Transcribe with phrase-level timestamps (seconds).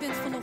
[0.00, 0.37] Kaybınız sunumu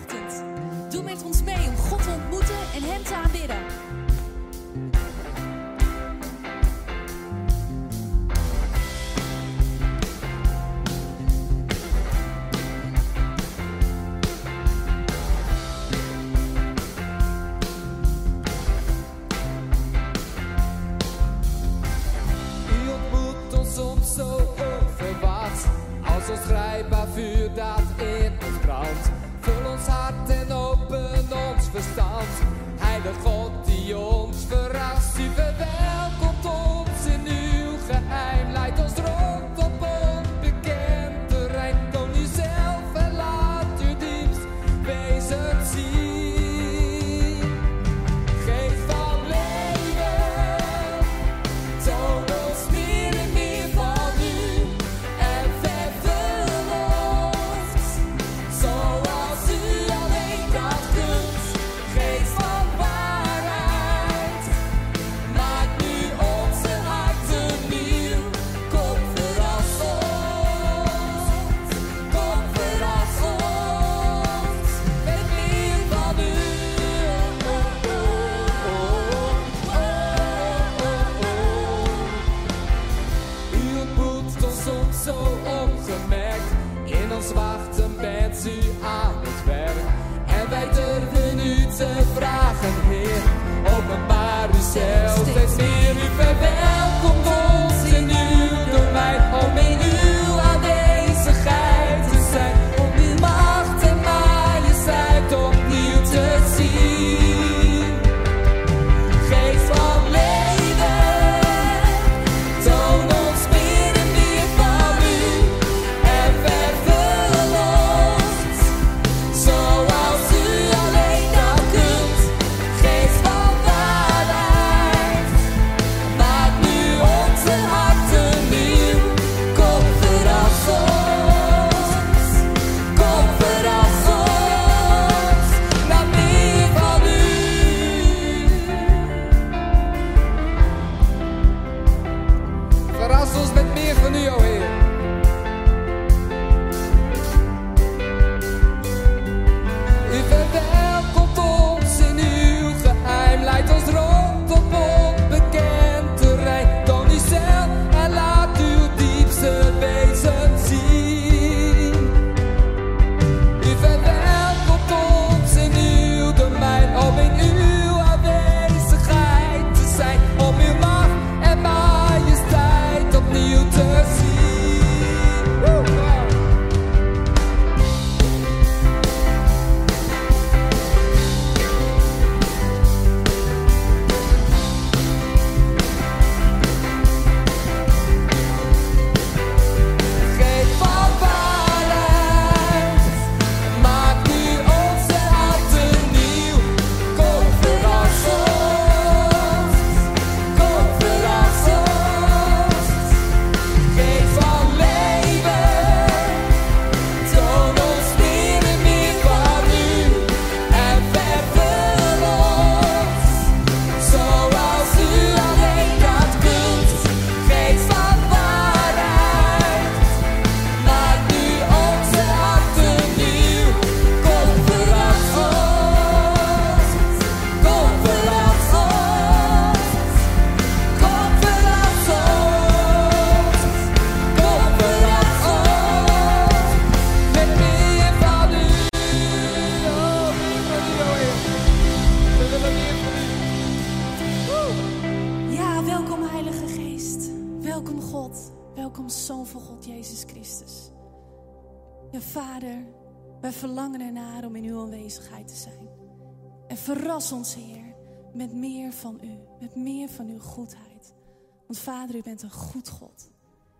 [262.41, 263.29] een goed God.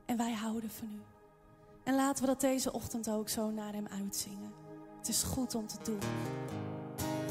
[0.06, 1.02] En wij houden van u.
[1.84, 4.54] En laten we dat deze ochtend ook zo naar hem uitzingen.
[4.98, 6.00] Het is goed om te doen.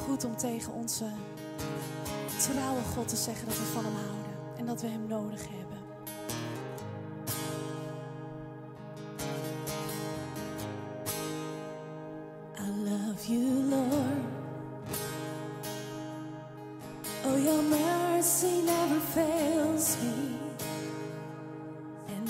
[0.04, 1.06] Goed om tegen onze
[2.38, 4.56] trouwe God te zeggen dat we van hem houden.
[4.56, 5.64] En dat we hem nodig hebben.
[13.26, 13.90] You Lord,
[17.24, 20.43] oh, your mercy never fails me.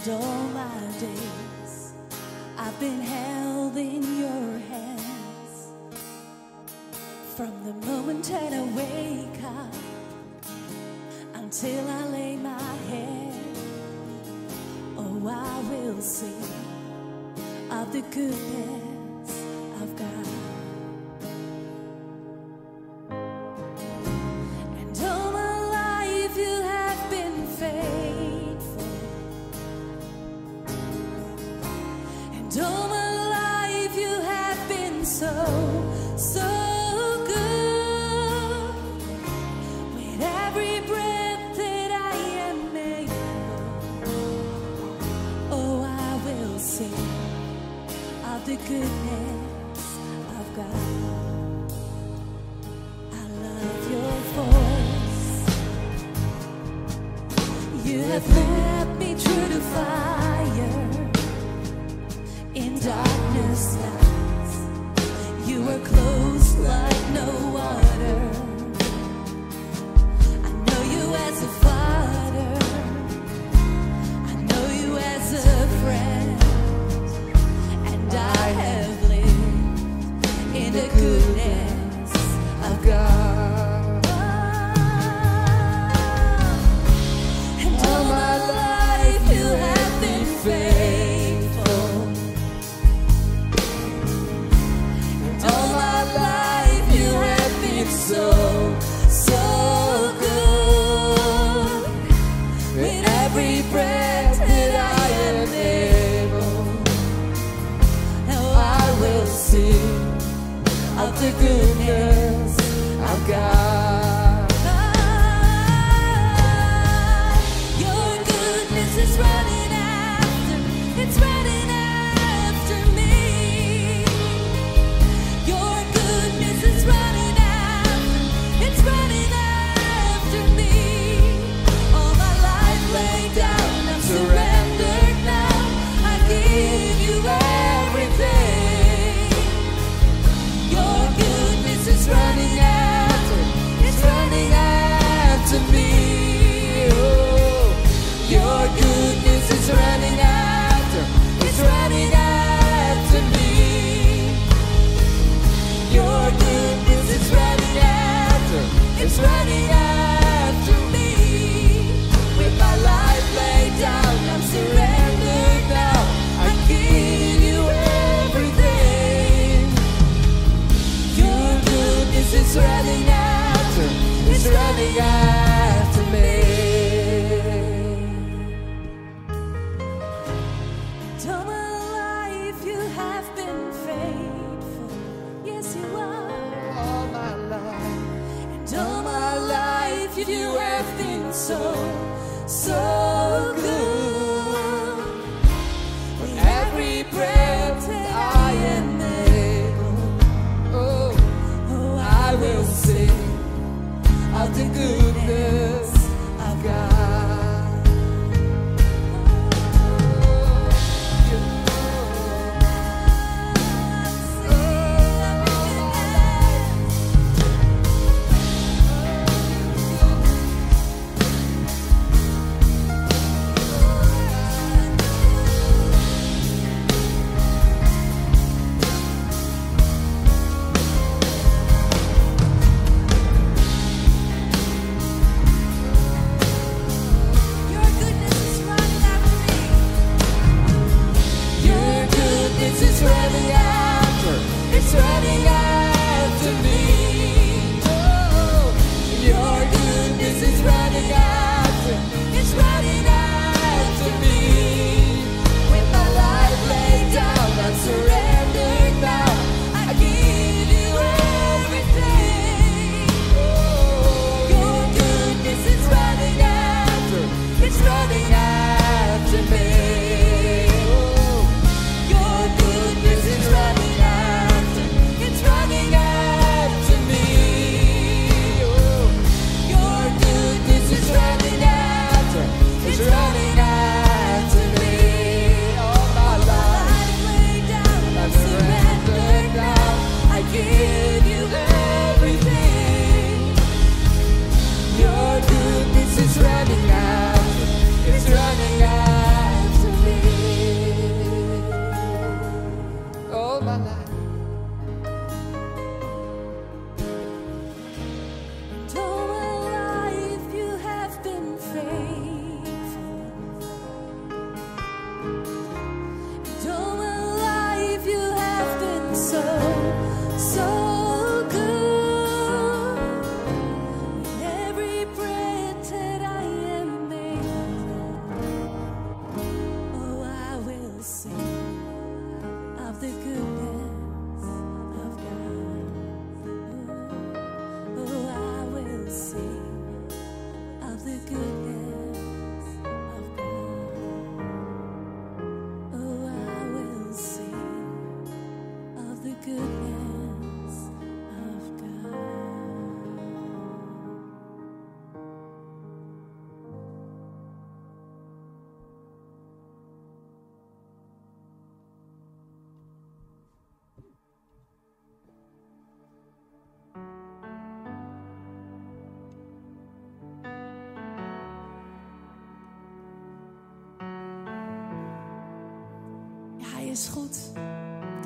[0.06, 1.94] And all my days
[2.58, 5.72] I've been held in your hands.
[7.34, 9.74] From the moment that I wake up
[11.34, 13.56] until I lay my head,
[14.98, 16.44] oh, I will sing
[17.70, 19.30] of the goodness
[19.80, 20.53] of God.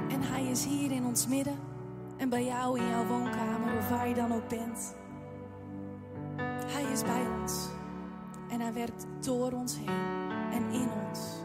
[0.09, 1.59] En Hij is hier in ons midden
[2.16, 4.94] en bij jou in jouw woonkamer of waar je dan ook bent.
[6.66, 7.68] Hij is bij ons
[8.49, 10.21] en Hij werkt door ons heen
[10.53, 11.38] en in ons.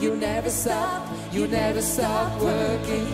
[0.00, 3.04] You never stop, you never stop working.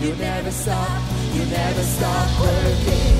[0.00, 1.00] You never stop,
[1.34, 3.14] you never stop working.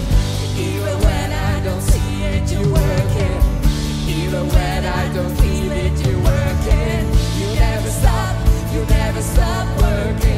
[0.58, 3.42] Even when I don't see it, you're working.
[4.08, 7.06] Even when I don't feel it, you're working.
[7.38, 8.34] You never stop,
[8.74, 10.31] you never stop working.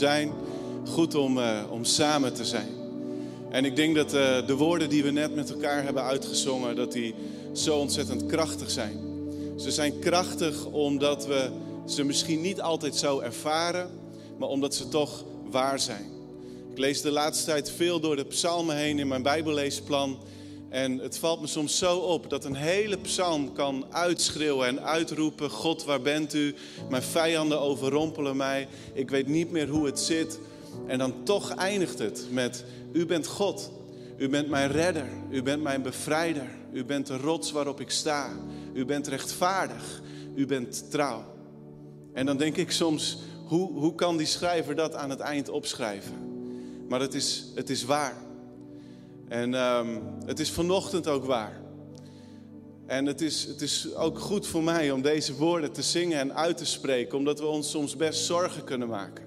[0.00, 0.32] Zijn.
[0.86, 2.68] Goed om, eh, om samen te zijn.
[3.50, 6.92] En ik denk dat eh, de woorden die we net met elkaar hebben uitgezongen, dat
[6.92, 7.14] die
[7.52, 8.98] zo ontzettend krachtig zijn.
[9.56, 11.50] Ze zijn krachtig omdat we
[11.86, 13.90] ze misschien niet altijd zo ervaren,
[14.38, 16.06] maar omdat ze toch waar zijn.
[16.72, 20.18] Ik lees de laatste tijd veel door de psalmen heen in mijn bijbelleesplan.
[20.70, 25.50] En het valt me soms zo op dat een hele psalm kan uitschreeuwen en uitroepen:
[25.50, 26.54] God, waar bent u?
[26.90, 28.68] Mijn vijanden overrompelen mij.
[28.92, 30.38] Ik weet niet meer hoe het zit.
[30.86, 33.70] En dan toch eindigt het met: U bent God.
[34.16, 35.08] U bent mijn redder.
[35.30, 36.48] U bent mijn bevrijder.
[36.72, 38.30] U bent de rots waarop ik sta.
[38.72, 40.02] U bent rechtvaardig.
[40.34, 41.24] U bent trouw.
[42.12, 46.14] En dan denk ik soms: hoe, hoe kan die schrijver dat aan het eind opschrijven?
[46.88, 48.28] Maar het is, het is waar.
[49.30, 51.60] En ehm, het is vanochtend ook waar.
[52.86, 56.34] En het is, het is ook goed voor mij om deze woorden te zingen en
[56.34, 59.24] uit te spreken, omdat we ons soms best zorgen kunnen maken.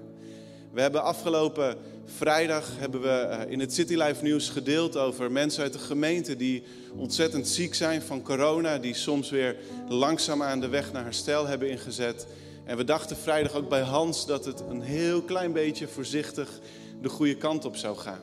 [0.72, 5.62] We hebben afgelopen vrijdag hebben we eh, in het City Life nieuws gedeeld over mensen
[5.62, 6.62] uit de gemeente die
[6.96, 9.56] ontzettend ziek zijn van corona, die soms weer
[9.88, 12.26] langzaam aan de weg naar herstel hebben ingezet.
[12.64, 16.60] En we dachten vrijdag ook bij Hans dat het een heel klein beetje voorzichtig
[17.02, 18.20] de goede kant op zou gaan.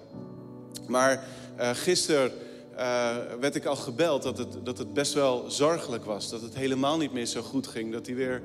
[0.88, 1.24] Maar
[1.62, 2.32] uh, gisteren
[2.74, 6.30] uh, werd ik al gebeld dat het, dat het best wel zorgelijk was.
[6.30, 7.91] Dat het helemaal niet meer zo goed ging.
[7.91, 8.41] Dat hij weer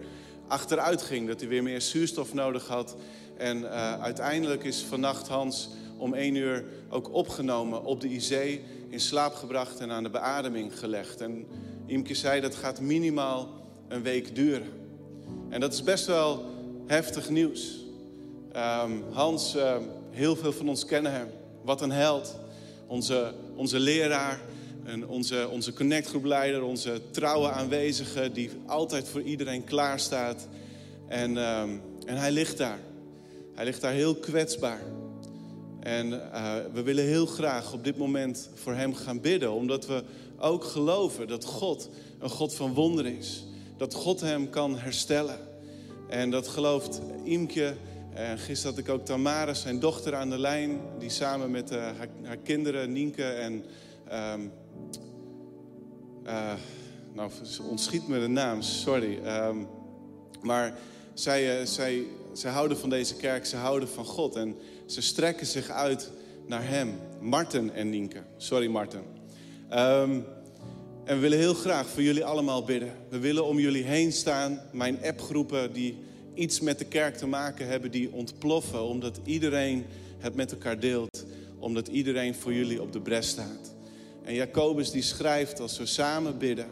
[0.46, 1.28] achteruit ging.
[1.28, 2.96] Dat hij weer meer zuurstof nodig had.
[3.36, 8.60] En uh, uiteindelijk is vannacht Hans om één uur ook opgenomen op de IC.
[8.88, 11.20] In slaap gebracht en aan de beademing gelegd.
[11.20, 11.46] En
[11.86, 13.48] Imke zei dat gaat minimaal
[13.88, 14.72] een week duren.
[15.48, 16.44] En dat is best wel
[16.86, 17.84] heftig nieuws.
[18.56, 19.56] Um, Hans,
[20.10, 21.28] heel veel van ons kennen hem.
[21.62, 22.38] Wat een held.
[22.86, 24.40] Onze, onze leraar
[24.84, 30.48] en onze, onze connectgroepleider, onze trouwe aanwezige die altijd voor iedereen klaar staat.
[31.08, 32.78] En, um, en hij ligt daar.
[33.54, 34.82] Hij ligt daar heel kwetsbaar.
[35.80, 40.02] En uh, we willen heel graag op dit moment voor hem gaan bidden, omdat we
[40.38, 43.44] ook geloven dat God een God van wonderen is.
[43.76, 45.38] Dat God hem kan herstellen.
[46.08, 47.74] En dat gelooft Imke.
[48.16, 50.80] En gisteren had ik ook Tamara, zijn dochter, aan de lijn.
[50.98, 51.78] Die samen met uh,
[52.22, 53.64] haar, kinderen, Nienke en...
[54.12, 54.52] Um,
[56.26, 56.52] uh,
[57.12, 57.30] nou,
[57.68, 59.18] ontschiet me de naam, sorry.
[59.26, 59.68] Um,
[60.42, 60.78] maar
[61.14, 62.02] zij, zij,
[62.32, 64.36] zij houden van deze kerk, ze houden van God.
[64.36, 64.56] En
[64.86, 66.10] ze strekken zich uit
[66.46, 66.98] naar hem.
[67.20, 68.22] Marten en Nienke.
[68.36, 69.02] Sorry, Marten.
[69.70, 70.24] Um,
[71.04, 72.92] en we willen heel graag voor jullie allemaal bidden.
[73.08, 74.60] We willen om jullie heen staan.
[74.72, 76.04] Mijn appgroepen die
[76.36, 78.82] iets met de kerk te maken hebben, die ontploffen.
[78.82, 79.84] Omdat iedereen
[80.18, 81.24] het met elkaar deelt.
[81.58, 83.74] Omdat iedereen voor jullie op de bres staat.
[84.24, 86.66] En Jacobus die schrijft als we samen bidden.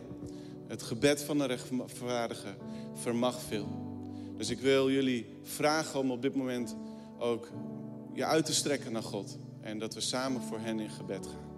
[0.67, 2.55] Het gebed van de rechtvaardige
[2.95, 3.69] vermag veel.
[4.37, 6.77] Dus ik wil jullie vragen om op dit moment
[7.19, 7.49] ook
[8.12, 9.39] je uit te strekken naar God.
[9.61, 11.53] En dat we samen voor hen in gebed gaan.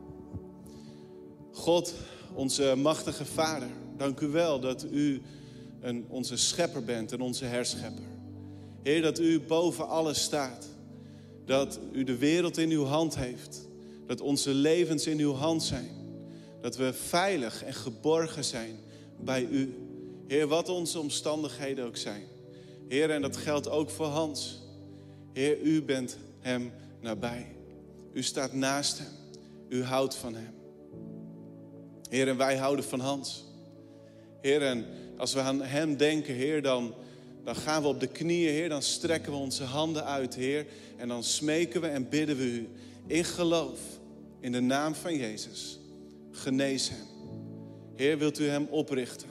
[1.52, 1.94] God,
[2.34, 5.22] onze machtige Vader, dank u wel dat u
[5.86, 8.04] een, onze schepper bent en onze herschepper.
[8.82, 10.66] Heer, dat u boven alles staat.
[11.44, 13.68] Dat u de wereld in uw hand heeft.
[14.06, 15.90] Dat onze levens in uw hand zijn.
[16.60, 18.76] Dat we veilig en geborgen zijn
[19.20, 19.74] bij u.
[20.26, 22.24] Heer, wat onze omstandigheden ook zijn.
[22.88, 24.62] Heer, en dat geldt ook voor Hans.
[25.32, 27.46] Heer, u bent hem nabij.
[28.12, 29.12] U staat naast hem.
[29.68, 30.54] U houdt van hem.
[32.08, 33.44] Heer, en wij houden van Hans.
[34.40, 34.84] Heer, en
[35.16, 36.94] als we aan Hem denken, Heer, dan,
[37.44, 38.68] dan gaan we op de knieën, Heer.
[38.68, 40.66] Dan strekken we onze handen uit, Heer.
[40.96, 42.68] En dan smeken we en bidden we U
[43.06, 43.80] in geloof,
[44.40, 45.78] in de naam van Jezus.
[46.30, 47.06] Genees Hem.
[47.94, 49.28] Heer, wilt U Hem oprichten?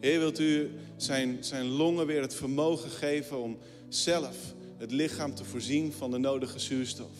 [0.00, 3.58] Heer, wilt U zijn, zijn longen weer het vermogen geven om
[3.88, 4.36] zelf
[4.78, 7.12] het lichaam te voorzien van de nodige zuurstof?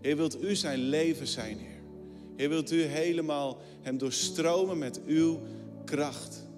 [0.00, 1.80] Heer, wilt U zijn leven zijn, Heer?
[2.36, 5.40] Heer, wilt U helemaal Hem doorstromen met Uw
[5.84, 6.48] kracht?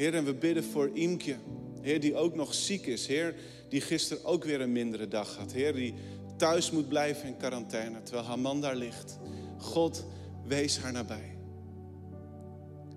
[0.00, 1.36] Heer, en we bidden voor Imke.
[1.80, 3.06] Heer, die ook nog ziek is.
[3.06, 3.34] Heer,
[3.68, 5.52] die gisteren ook weer een mindere dag had.
[5.52, 5.94] Heer, die
[6.36, 9.18] thuis moet blijven in quarantaine, terwijl haar man daar ligt.
[9.58, 10.04] God,
[10.46, 11.36] wees haar nabij.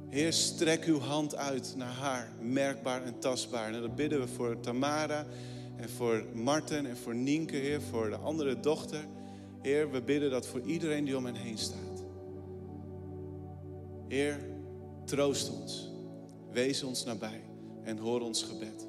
[0.10, 3.74] Heer, strek uw hand uit naar haar, merkbaar en tastbaar.
[3.74, 5.26] En dat bidden we voor Tamara
[5.76, 9.06] en voor Marten en voor Nienke, Heer, voor de andere dochter.
[9.62, 12.04] Heer, we bidden dat voor iedereen die om hen heen staat.
[14.08, 14.40] Heer,
[15.06, 15.93] troost ons.
[16.54, 17.42] Wees ons nabij
[17.84, 18.88] en hoor ons gebed.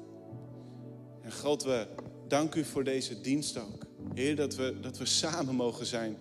[1.21, 1.87] En God, we
[2.27, 3.85] danken u voor deze dienst ook.
[4.13, 6.17] Heer, dat we, dat we samen mogen zijn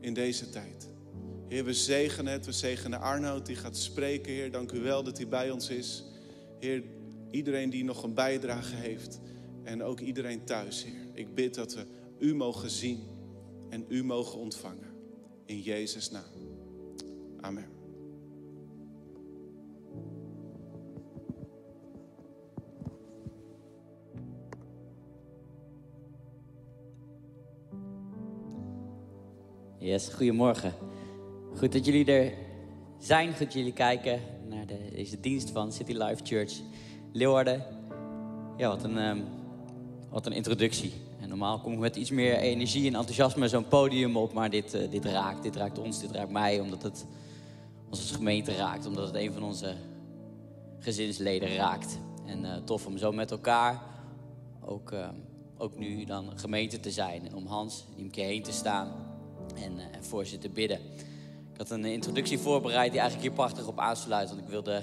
[0.00, 0.88] in deze tijd.
[1.48, 2.46] Heer, we zegenen het.
[2.46, 4.32] We zegenen Arnoud die gaat spreken.
[4.32, 6.04] Heer, dank u wel dat hij bij ons is.
[6.60, 6.82] Heer,
[7.30, 9.20] iedereen die nog een bijdrage heeft.
[9.62, 11.08] En ook iedereen thuis, Heer.
[11.12, 11.86] Ik bid dat we
[12.18, 13.02] u mogen zien
[13.68, 14.92] en u mogen ontvangen.
[15.46, 16.24] In Jezus' naam.
[17.40, 17.73] Amen.
[29.84, 30.74] Yes, goedemorgen.
[31.56, 32.32] Goed dat jullie er
[32.98, 33.28] zijn.
[33.28, 36.52] Goed dat jullie kijken naar de, deze dienst van City Life Church
[37.12, 37.64] Leeuwarden.
[38.56, 39.24] Ja, wat een,
[40.10, 40.92] wat een introductie.
[41.20, 44.32] En normaal kom ik met iets meer energie en enthousiasme zo'n podium op.
[44.32, 46.60] Maar dit, uh, dit raakt, dit raakt ons, dit raakt mij.
[46.60, 47.06] Omdat het
[47.90, 48.86] onze gemeente raakt.
[48.86, 49.74] Omdat het een van onze
[50.78, 51.98] gezinsleden raakt.
[52.26, 53.82] En uh, tof om zo met elkaar
[54.60, 55.08] ook, uh,
[55.58, 57.34] ook nu dan gemeente te zijn.
[57.34, 59.03] Om Hans en Imke heen te staan
[59.56, 60.78] en, uh, en voor ze bidden.
[61.52, 64.28] Ik had een introductie voorbereid die eigenlijk hier prachtig op aansluit.
[64.28, 64.82] Want ik wilde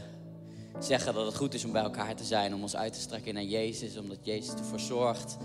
[0.80, 2.53] zeggen dat het goed is om bij elkaar te zijn.
[2.53, 3.97] Om ons uit te strekken naar Jezus.
[3.97, 5.38] Omdat Jezus ervoor zorgt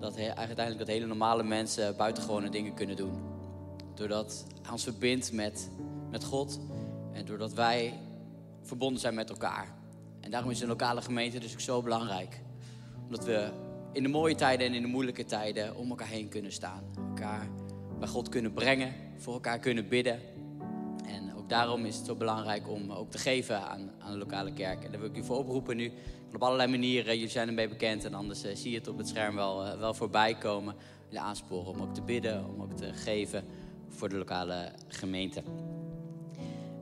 [0.00, 3.12] dat he- uiteindelijk dat hele normale mensen buitengewone dingen kunnen doen.
[3.94, 5.68] Doordat hij ons verbindt met,
[6.10, 6.58] met God
[7.12, 7.94] en doordat wij
[8.62, 9.74] verbonden zijn met elkaar.
[10.20, 12.40] En daarom is een lokale gemeente dus ook zo belangrijk.
[13.04, 13.50] Omdat we
[13.92, 16.82] in de mooie tijden en in de moeilijke tijden om elkaar heen kunnen staan.
[17.08, 17.48] Elkaar
[17.98, 20.20] bij God kunnen brengen, voor elkaar kunnen bidden.
[21.06, 24.52] En ook daarom is het zo belangrijk om ook te geven aan, aan de lokale
[24.52, 24.84] kerk.
[24.84, 25.92] En daar wil ik u voor oproepen nu.
[26.34, 29.08] Op allerlei manieren, jullie zijn ermee bekend en anders eh, zie je het op het
[29.08, 30.74] scherm wel, eh, wel voorbij komen.
[31.04, 33.44] Jullie aansporen om ook te bidden, om ook te geven
[33.88, 35.42] voor de lokale gemeente.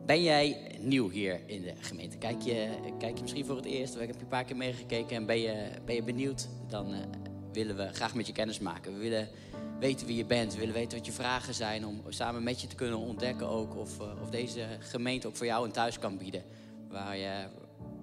[0.07, 2.17] Ben jij nieuw hier in de gemeente?
[2.17, 5.17] Kijk je, kijk je misschien voor het eerst, of heb je een paar keer meegekeken
[5.17, 6.49] en ben je, ben je benieuwd?
[6.69, 7.01] Dan eh,
[7.53, 8.93] willen we graag met je kennis maken.
[8.93, 9.29] We willen
[9.85, 12.67] weten wie je bent, we willen weten wat je vragen zijn, om samen met je
[12.67, 16.19] te kunnen ontdekken ook of, eh, of deze gemeente ook voor jou een thuis kan
[16.19, 16.43] bieden.
[16.89, 17.47] Waar je,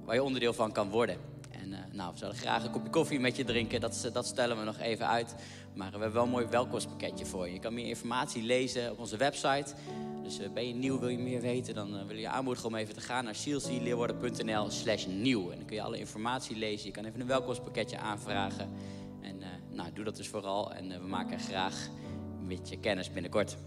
[0.06, 1.18] waar je onderdeel van kan worden.
[1.52, 4.58] En eh, nou, we zouden graag een kopje koffie met je drinken, dat, dat stellen
[4.58, 5.36] we nog even uit.
[5.74, 7.54] Maar we hebben wel een mooi welkomstpakketje voor je.
[7.54, 9.74] Je kan meer informatie lezen op onze website.
[10.24, 12.94] Dus eh, ben je nieuw, wil je meer weten, dan wil je aanmoedigen om even
[12.94, 15.52] te gaan naar sielsieleeuwarden.nl slash nieuw.
[15.52, 16.86] En dan kun je alle informatie lezen.
[16.86, 18.70] Je kan even een welkomstpakketje aanvragen.
[19.22, 19.42] En
[19.72, 20.74] nou, doe dat dus vooral.
[20.74, 21.90] En eh, we maken graag
[22.40, 23.58] met je kennis binnenkort.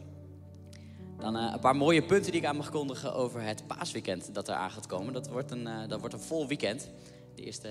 [1.18, 4.48] Dan eh, een paar mooie punten die ik aan mag kondigen over het paasweekend dat
[4.48, 5.12] eraan gaat komen.
[5.12, 6.88] Dat wordt een, eh, dat wordt een vol weekend.
[7.34, 7.68] De eerste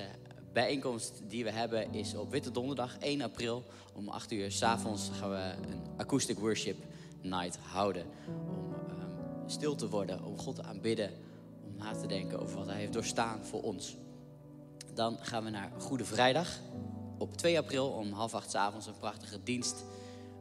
[0.53, 3.63] bijeenkomst die we hebben is op Witte Donderdag 1 april.
[3.93, 6.77] Om 8 uur s'avonds gaan we een acoustic worship
[7.21, 8.05] night houden.
[8.27, 11.09] Om ehm, stil te worden, om God te aanbidden.
[11.65, 13.95] Om na te denken over wat hij heeft doorstaan voor ons.
[14.93, 16.59] Dan gaan we naar Goede Vrijdag.
[17.23, 19.83] Op 2 april om half acht avonds een prachtige dienst.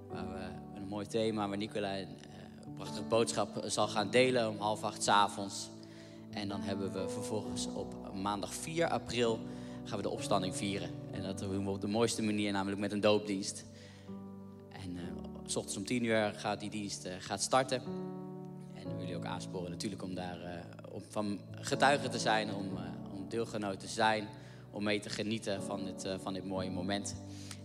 [0.09, 4.59] Waar we een mooi thema, waar Nicola een, eh, prachtige boodschap zal gaan delen om
[4.59, 5.69] half acht avonds.
[6.31, 9.39] En dan hebben we vervolgens op maandag 4 april
[9.85, 10.91] gaan we de opstanding vieren.
[11.11, 13.65] En dat doen we op de mooiste manier, namelijk met een doopdienst.
[14.69, 15.03] En eh,
[15.47, 17.83] s ochtends om 10 uur gaat die dienst eh, gaat starten.
[18.75, 22.77] En we willen ook aansporen natuurlijk om daar eh, om van getuige te zijn, om,
[22.77, 22.83] eh,
[23.15, 24.29] om deelgenoot te zijn,
[24.73, 27.17] om mee te genieten van dit, eh, van dit mooie moment.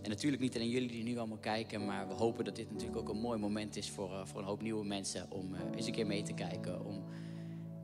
[0.02, 2.98] En natuurlijk niet alleen jullie die nu allemaal kijken, maar we hopen dat dit natuurlijk
[2.98, 5.86] ook een mooi moment is voor, eh, voor een hoop nieuwe mensen om eh, eens
[5.86, 6.84] een keer mee te kijken.
[6.84, 7.04] Om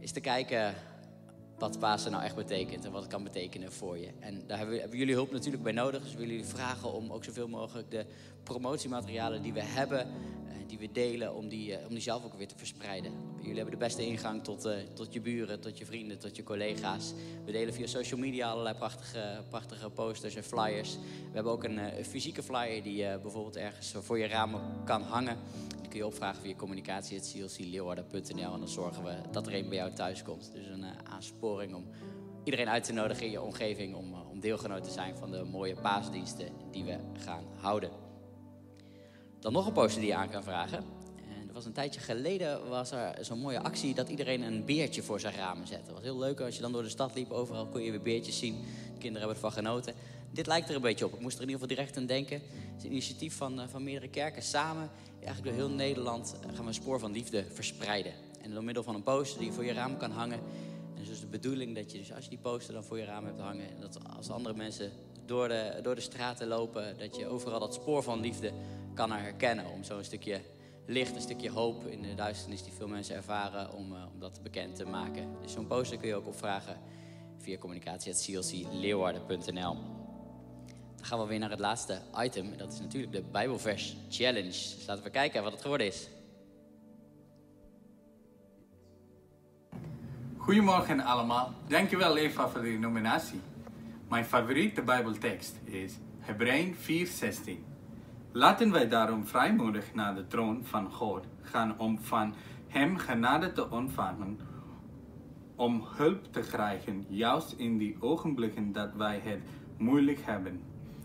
[0.01, 0.75] eens te kijken
[1.59, 4.09] wat Pasen nou echt betekent en wat het kan betekenen voor je.
[4.21, 6.03] En daar hebben, we- hebben jullie hulp natuurlijk bij nodig.
[6.03, 8.07] Dus we willen jullie vragen om ook zoveel mogelijk de
[8.43, 10.07] promotiematerialen die we hebben, eh,
[10.67, 13.13] die we delen, om die, eh, om die zelf ook weer te verspreiden.
[13.39, 16.43] Jullie hebben de beste ingang tot, eh, tot je buren, tot je vrienden, tot je
[16.43, 17.13] collega's.
[17.45, 20.95] We delen via social media allerlei prachtige, prachtige posters en flyers.
[20.95, 21.01] We
[21.35, 25.37] hebben ook een fysieke flyer die bijvoorbeeld ergens voor je ramen kan hangen.
[25.81, 29.93] Die kun je opvragen via communicatie.clcleeuwarden.nl en dan zorgen we dat er een bij jou
[29.93, 30.51] thuis komt.
[30.55, 30.91] Dus een eh,
[31.53, 31.87] om
[32.45, 35.45] iedereen uit te nodigen in je omgeving om, eh, om deelgenoot te zijn van de
[35.45, 37.91] mooie paasdiensten die we gaan houden.
[39.41, 40.79] Dan nog een poster die je aan kan vragen.
[41.17, 45.03] En er was een tijdje geleden was er zo'n mooie actie dat iedereen een beertje
[45.03, 45.85] voor zijn ramen zette.
[45.85, 47.31] Dat was heel leuk als je dan door de stad liep.
[47.31, 48.55] Overal kon je weer beertjes zien.
[48.55, 49.95] De kinderen hebben ervan genoten.
[50.31, 51.15] Dit lijkt er een beetje op.
[51.15, 52.41] Ik moest er in ieder geval direct aan denken.
[52.41, 54.91] Het is een initiatief van, eh, van meerdere kerken samen.
[55.25, 58.13] Eigenlijk door heel Nederland eh, gaan we een spoor van liefde verspreiden.
[58.43, 60.41] En door middel van een poster die je voor je raam kan hangen.
[61.09, 63.41] Dus de bedoeling dat je, dus als je die poster dan voor je raam hebt
[63.41, 64.93] hangen, en dat als andere mensen
[65.27, 68.53] door de, door de straten lopen, dat je overal dat spoor van liefde
[68.95, 69.71] kan herkennen.
[69.71, 70.41] Om zo een stukje
[70.87, 74.41] licht, een stukje hoop in de duisternis die veel mensen ervaren, om, eh, om dat
[74.43, 75.29] bekend te maken.
[75.43, 76.77] Dus zo'n poster kun je ook opvragen
[77.39, 79.77] via communicatie.clcleeuwarden.nl.
[80.97, 82.53] Dan gaan we weer naar het laatste item.
[82.53, 84.43] En dat is natuurlijk de Bijbelvers Challenge.
[84.43, 86.09] Dus laten we kijken wat het geworden is.
[90.45, 91.53] Goedemorgen allemaal.
[91.69, 93.41] Dankjewel Eva voor de nominatie.
[94.09, 97.65] Mijn favoriete Bijbeltekst is Hebreeën 4:16.
[98.33, 102.35] Laten wij daarom vrijmoedig naar de troon van God gaan om van
[102.69, 104.39] Hem genade te ontvangen,
[105.57, 109.41] om hulp te krijgen, juist in die ogenblikken dat wij het
[109.79, 110.61] moeilijk hebben.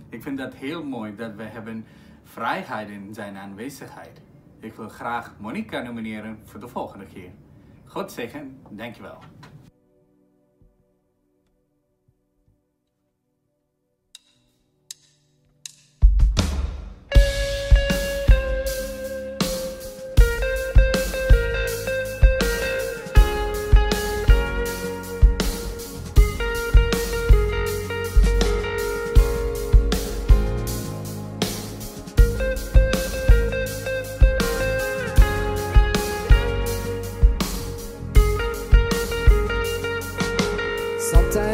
[0.09, 1.85] Ik vind dat heel mooi dat we hebben
[2.23, 4.21] vrijheid in zijn aanwezigheid.
[4.59, 7.31] Ik wil graag Monica nomineren voor de volgende keer.
[7.93, 9.17] God zegen, dankjewel.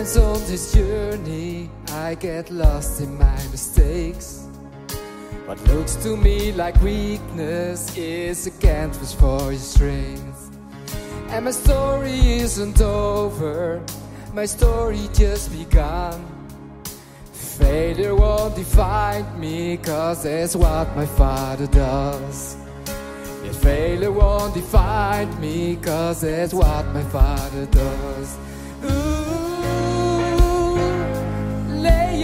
[0.05, 4.47] On this journey, I get lost in my mistakes.
[5.47, 10.55] What looks to me like weakness is a canvas for your strength.
[11.29, 13.83] And my story isn't over,
[14.31, 16.23] my story just begun.
[17.33, 22.55] Failure won't define me, cause that's what my father does.
[23.43, 28.37] Yeah, failure won't define me, cause that's what my father does.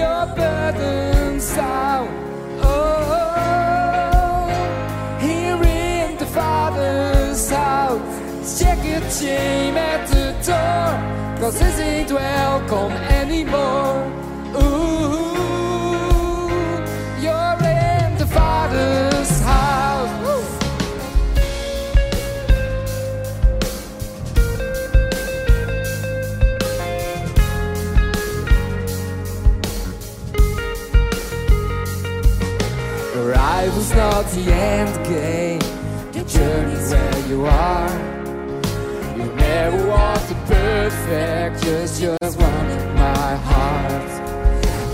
[0.01, 2.07] Your burdens down.
[2.63, 4.47] Oh,
[5.25, 8.59] here in the Father's house.
[8.59, 10.89] Check your shame at the door,
[11.39, 13.97] cause this ain't welcome anymore.
[14.61, 14.90] Ooh,
[33.93, 35.59] Arrival's not the end game,
[36.11, 37.89] the journey's where you are.
[39.17, 44.09] You never want the perfect, just just want my heart.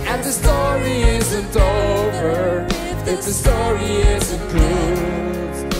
[0.07, 5.73] And the story isn't over if the story isn't good.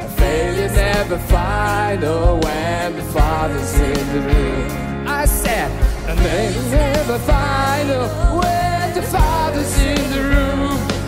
[0.00, 5.08] A failure never final when the father's in the room.
[5.08, 5.70] I said,
[6.08, 10.99] a failure never final when the father's in the room.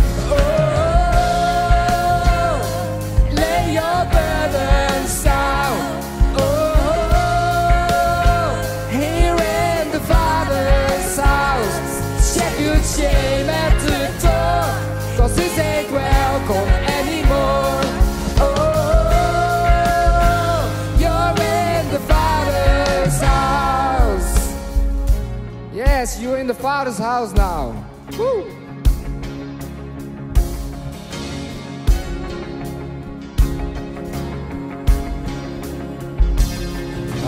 [26.03, 27.73] Yes, you're in the Father's house now.
[28.19, 28.52] Woo!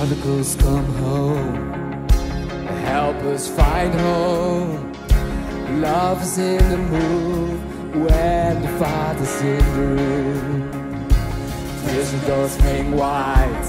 [0.07, 2.09] Prodigals come home,
[2.85, 4.93] help us find home.
[5.81, 7.59] Love is in the move
[7.95, 11.09] when the Father's in the room.
[11.85, 13.65] Prison doors hang wide,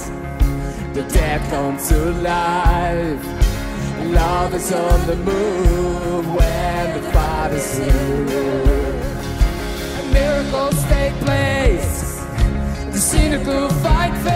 [0.93, 3.25] the dead come to life.
[4.11, 10.11] Love is on the move when the Father's in the room.
[10.11, 12.25] Miracles take place,
[12.91, 14.35] the cynical find faith.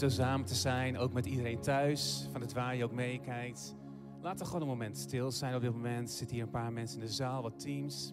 [0.00, 3.74] zo samen te zijn, ook met iedereen thuis, van het waar je ook meekijkt.
[4.20, 6.10] Laten we gewoon een moment stil zijn op dit moment.
[6.10, 8.12] Zitten hier een paar mensen in de zaal, wat teams.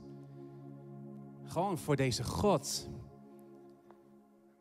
[1.43, 2.89] Gewoon voor deze God.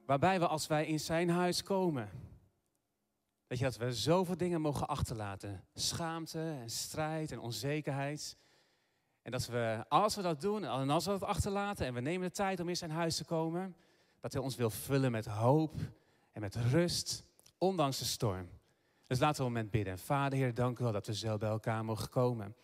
[0.06, 2.10] Waarbij we als wij in zijn huis komen,
[3.46, 5.64] weet je dat we zoveel dingen mogen achterlaten.
[5.74, 8.36] Schaamte en strijd en onzekerheid.
[9.22, 12.28] En dat we, als we dat doen en als we dat achterlaten en we nemen
[12.28, 13.76] de tijd om in zijn huis te komen,
[14.20, 15.74] dat hij ons wil vullen met hoop
[16.36, 17.24] en met rust,
[17.58, 18.48] ondanks de storm.
[19.06, 19.98] Dus laten we een moment bidden.
[19.98, 22.56] Vader, Heer, dank u wel dat we zo bij elkaar mogen komen.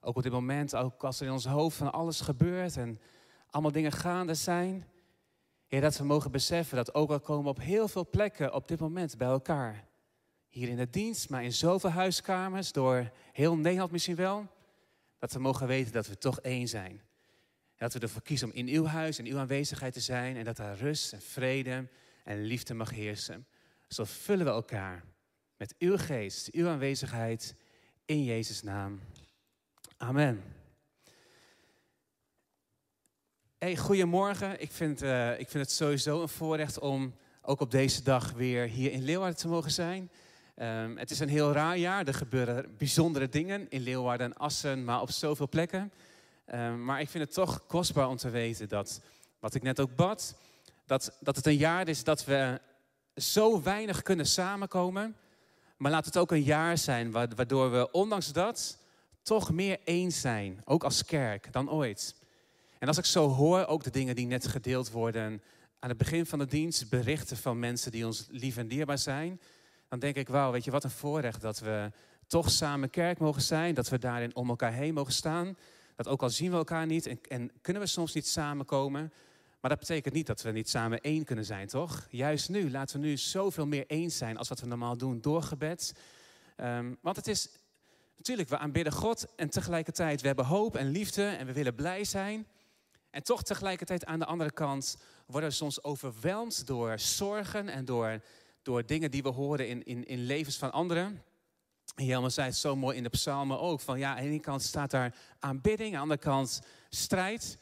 [0.00, 3.00] Ook op dit moment, ook als er in ons hoofd van alles gebeurt en
[3.50, 4.86] allemaal dingen gaande zijn.
[5.66, 8.80] Heer, dat we mogen beseffen dat ook al komen op heel veel plekken op dit
[8.80, 9.86] moment bij elkaar.
[10.48, 14.46] Hier in de dienst, maar in zoveel huiskamers, door heel Nederland misschien wel.
[15.18, 16.90] Dat we mogen weten dat we toch één zijn.
[16.90, 20.36] En dat we ervoor kiezen om in uw huis, in uw aanwezigheid te zijn.
[20.36, 21.88] En dat daar rust en vrede
[22.24, 23.46] en liefde mag heersen.
[23.88, 25.04] Zo vullen we elkaar
[25.56, 27.54] met uw geest, uw aanwezigheid
[28.04, 29.00] in Jezus' naam.
[29.96, 30.42] Amen.
[33.58, 34.60] Hey, goedemorgen.
[34.60, 38.66] Ik vind, uh, ik vind het sowieso een voorrecht om ook op deze dag weer
[38.68, 40.10] hier in Leeuwarden te mogen zijn.
[40.56, 42.06] Um, het is een heel raar jaar.
[42.06, 45.92] Er gebeuren bijzondere dingen in Leeuwarden en Assen, maar op zoveel plekken.
[46.54, 49.00] Um, maar ik vind het toch kostbaar om te weten dat,
[49.38, 50.34] wat ik net ook bad,
[50.90, 52.60] dat, dat het een jaar is dat we
[53.14, 55.16] zo weinig kunnen samenkomen.
[55.76, 58.78] Maar laat het ook een jaar zijn waardoor we ondanks dat
[59.22, 62.14] toch meer eens zijn, ook als kerk, dan ooit.
[62.78, 65.42] En als ik zo hoor, ook de dingen die net gedeeld worden
[65.78, 69.40] aan het begin van de dienst, berichten van mensen die ons lief en dierbaar zijn,
[69.88, 71.90] dan denk ik, wauw, weet je wat een voorrecht dat we
[72.26, 75.56] toch samen kerk mogen zijn, dat we daarin om elkaar heen mogen staan.
[75.96, 79.12] Dat ook al zien we elkaar niet en, en kunnen we soms niet samenkomen,
[79.60, 82.06] maar dat betekent niet dat we niet samen één kunnen zijn, toch?
[82.10, 85.42] Juist nu, laten we nu zoveel meer eens zijn als wat we normaal doen door
[85.42, 85.94] gebed.
[86.56, 87.48] Um, want het is
[88.16, 92.04] natuurlijk, we aanbidden God en tegelijkertijd we hebben hoop en liefde en we willen blij
[92.04, 92.46] zijn.
[93.10, 94.96] En toch tegelijkertijd aan de andere kant
[95.26, 98.20] worden we soms overweldigd door zorgen en door,
[98.62, 101.22] door dingen die we horen in, in, in levens van anderen.
[101.96, 103.80] Jelmer zei het zo mooi in de psalmen ook.
[103.80, 107.58] Van ja, aan de ene kant staat daar aanbidding, aan de andere kant strijd.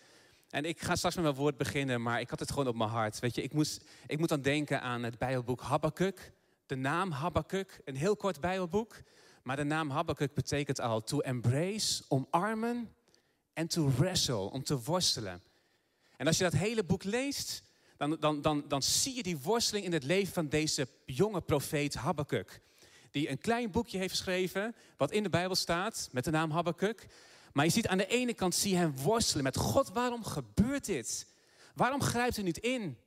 [0.50, 2.90] En ik ga straks met mijn woord beginnen, maar ik had het gewoon op mijn
[2.90, 3.18] hart.
[3.18, 6.32] Weet je, ik, moest, ik moet dan denken aan het Bijbelboek Habakkuk.
[6.66, 8.96] De naam Habakkuk, een heel kort Bijbelboek.
[9.42, 12.94] Maar de naam Habakkuk betekent al to embrace, omarmen
[13.52, 15.42] en to wrestle, om te worstelen.
[16.16, 17.62] En als je dat hele boek leest,
[17.96, 21.94] dan, dan, dan, dan zie je die worsteling in het leven van deze jonge profeet
[21.94, 22.60] Habakkuk.
[23.10, 27.06] Die een klein boekje heeft geschreven, wat in de Bijbel staat, met de naam Habakkuk.
[27.52, 30.84] Maar je ziet aan de ene kant zie je hem worstelen met God, waarom gebeurt
[30.84, 31.26] dit?
[31.74, 32.98] Waarom grijpt u niet in?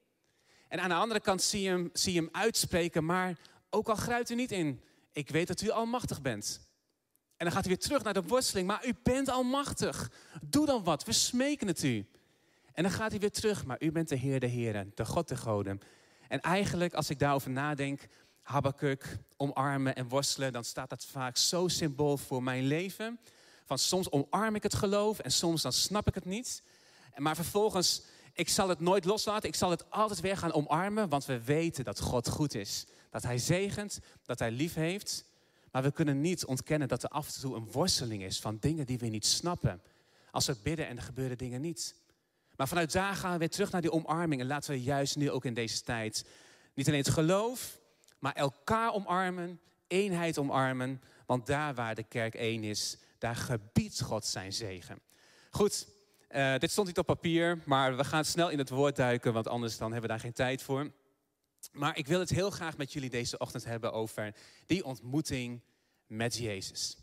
[0.68, 3.38] En aan de andere kant zie je hem, zie hem uitspreken, maar
[3.70, 4.82] ook al grijpt u niet in,
[5.12, 6.62] ik weet dat u almachtig bent.
[7.38, 10.12] En dan gaat hij weer terug naar de worsteling, maar u bent almachtig.
[10.42, 12.06] Doe dan wat, we smeken het u.
[12.74, 15.28] En dan gaat hij weer terug, maar u bent de Heer de Heren, de God
[15.28, 15.82] de Goden.
[16.28, 18.08] En eigenlijk, als ik daarover nadenk,
[18.42, 23.20] Habakkuk, omarmen en worstelen, dan staat dat vaak zo symbool voor mijn leven.
[23.80, 26.64] Soms omarm ik het geloof en soms dan snap ik het niet.
[27.16, 28.02] Maar vervolgens,
[28.34, 29.50] ik zal het nooit loslaten.
[29.50, 32.86] Ik zal het altijd weer gaan omarmen, want we weten dat God goed is.
[33.10, 35.26] Dat Hij zegent, dat Hij lief heeft.
[35.72, 38.86] Maar we kunnen niet ontkennen dat er af en toe een worsteling is van dingen
[38.86, 39.82] die we niet snappen.
[40.32, 41.96] Als we bidden en er gebeuren dingen niet.
[42.56, 44.42] Maar vanuit daar gaan we weer terug naar die omarming.
[44.42, 46.26] En laten we juist nu ook in deze tijd
[46.74, 47.80] niet alleen het geloof,
[48.20, 51.02] maar elkaar omarmen, eenheid omarmen.
[51.26, 55.00] Want daar waar de kerk één is, daar gebiedt God zijn zegen.
[55.50, 55.88] Goed,
[56.30, 59.48] uh, dit stond niet op papier, maar we gaan snel in het woord duiken, want
[59.48, 60.92] anders dan hebben we daar geen tijd voor.
[61.72, 65.62] Maar ik wil het heel graag met jullie deze ochtend hebben over die ontmoeting
[66.08, 66.98] met Jezus.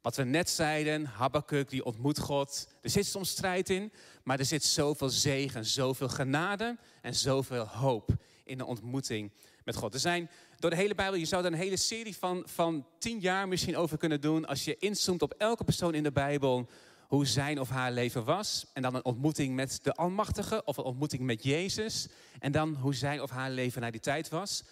[0.00, 2.68] Wat we net zeiden, Habakkuk die ontmoet God.
[2.80, 3.92] Er zit soms strijd in,
[4.24, 8.10] maar er zit zoveel zegen, zoveel genade en zoveel hoop
[8.44, 9.32] in de ontmoeting
[9.64, 9.94] met God.
[9.94, 13.20] Er zijn door de hele Bijbel, je zou daar een hele serie van, van tien
[13.20, 14.46] jaar misschien over kunnen doen.
[14.46, 16.68] Als je inzoomt op elke persoon in de Bijbel,
[17.12, 18.66] hoe zijn of haar leven was.
[18.72, 22.08] En dan een ontmoeting met de Almachtige of een ontmoeting met Jezus.
[22.38, 24.64] En dan hoe zijn of haar leven naar die tijd was.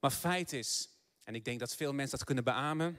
[0.00, 0.88] Maar feit is,
[1.24, 2.96] en ik denk dat veel mensen dat kunnen beamen.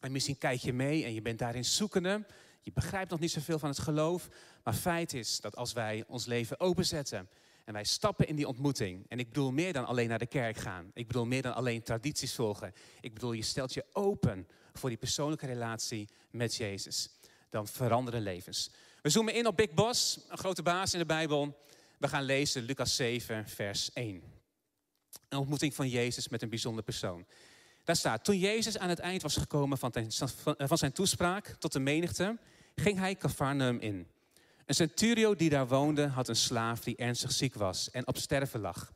[0.00, 2.26] En misschien kijk je mee en je bent daarin zoekende.
[2.62, 4.28] Je begrijpt nog niet zoveel van het geloof.
[4.62, 7.28] Maar feit is dat als wij ons leven openzetten
[7.68, 9.04] en wij stappen in die ontmoeting.
[9.08, 10.90] En ik bedoel meer dan alleen naar de kerk gaan.
[10.94, 12.72] Ik bedoel meer dan alleen tradities volgen.
[13.00, 17.10] Ik bedoel, je stelt je open voor die persoonlijke relatie met Jezus.
[17.50, 18.70] Dan veranderen levens.
[19.02, 21.62] We zoomen in op Big Boss, een grote baas in de Bijbel.
[21.98, 24.22] We gaan lezen Lucas 7, vers 1.
[25.28, 27.26] Een ontmoeting van Jezus met een bijzonder persoon.
[27.84, 32.38] Daar staat, toen Jezus aan het eind was gekomen van, zijn toespraak tot de menigte,
[32.74, 34.06] ging hij Cafarnaum in.
[34.68, 38.60] Een centurio die daar woonde had een slaaf die ernstig ziek was en op sterven
[38.60, 38.92] lag.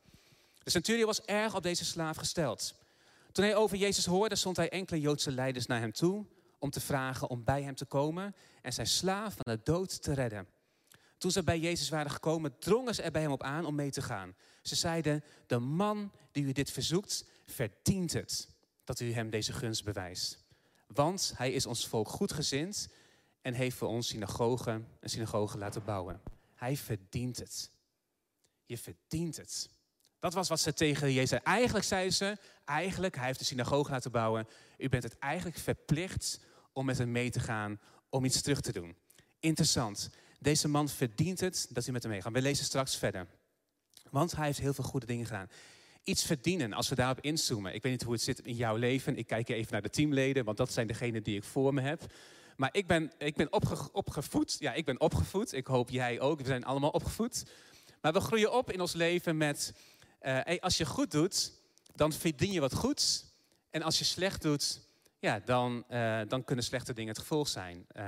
[0.63, 2.75] De centurio was erg op deze slaaf gesteld.
[3.31, 6.25] Toen hij over Jezus hoorde, zond hij enkele Joodse leiders naar hem toe
[6.59, 10.13] om te vragen om bij hem te komen en zijn slaaf van de dood te
[10.13, 10.47] redden.
[11.17, 13.91] Toen ze bij Jezus waren gekomen, drongen ze er bij hem op aan om mee
[13.91, 14.35] te gaan.
[14.61, 18.49] Ze zeiden, de man die u dit verzoekt, verdient het
[18.83, 20.43] dat u hem deze gunst bewijst.
[20.87, 22.87] Want hij is ons volk goedgezind
[23.43, 26.21] en heeft voor ons synagogen, een synagoge laten bouwen.
[26.55, 27.71] Hij verdient het.
[28.65, 29.69] Je verdient het.
[30.19, 31.39] Dat was wat ze tegen Jezus.
[31.43, 34.47] Eigenlijk zeiden ze, eigenlijk, hij heeft de synagoge laten bouwen.
[34.77, 36.39] U bent het eigenlijk verplicht
[36.71, 37.79] om met hem mee te gaan,
[38.09, 38.95] om iets terug te doen.
[39.39, 40.09] Interessant.
[40.39, 42.33] Deze man verdient het dat u met hem meegaat.
[42.33, 43.27] We lezen straks verder.
[44.09, 45.49] Want hij heeft heel veel goede dingen gedaan.
[46.03, 47.73] Iets verdienen, als we daarop inzoomen.
[47.73, 49.17] Ik weet niet hoe het zit in jouw leven.
[49.17, 52.13] Ik kijk even naar de teamleden, want dat zijn degenen die ik voor me heb.
[52.55, 53.53] Maar ik ben, ik ben
[53.93, 54.55] opgevoed.
[54.59, 55.53] Ja, ik ben opgevoed.
[55.53, 56.39] Ik hoop jij ook.
[56.39, 57.43] We zijn allemaal opgevoed.
[58.01, 59.73] Maar we groeien op in ons leven met...
[60.21, 61.51] Uh, als je goed doet,
[61.95, 63.25] dan verdien je wat goeds.
[63.69, 64.79] En als je slecht doet,
[65.19, 67.85] ja, dan, uh, dan kunnen slechte dingen het gevolg zijn.
[67.97, 68.03] Uh,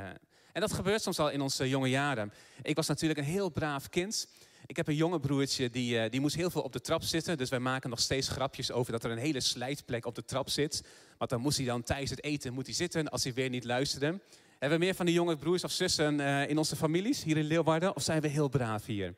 [0.51, 2.33] en dat gebeurt soms al in onze jonge jaren.
[2.61, 4.27] Ik was natuurlijk een heel braaf kind.
[4.67, 7.37] Ik heb een jonge broertje, die, uh, die moest heel veel op de trap zitten.
[7.37, 10.49] Dus wij maken nog steeds grapjes over dat er een hele slijtplek op de trap
[10.49, 10.83] zit.
[11.17, 13.63] Want dan moest hij dan tijdens het eten moet hij zitten als hij weer niet
[13.63, 14.19] luisterde.
[14.59, 17.45] Hebben we meer van die jonge broers of zussen uh, in onze families hier in
[17.45, 17.95] Leeuwarden?
[17.95, 19.15] Of zijn we heel braaf hier?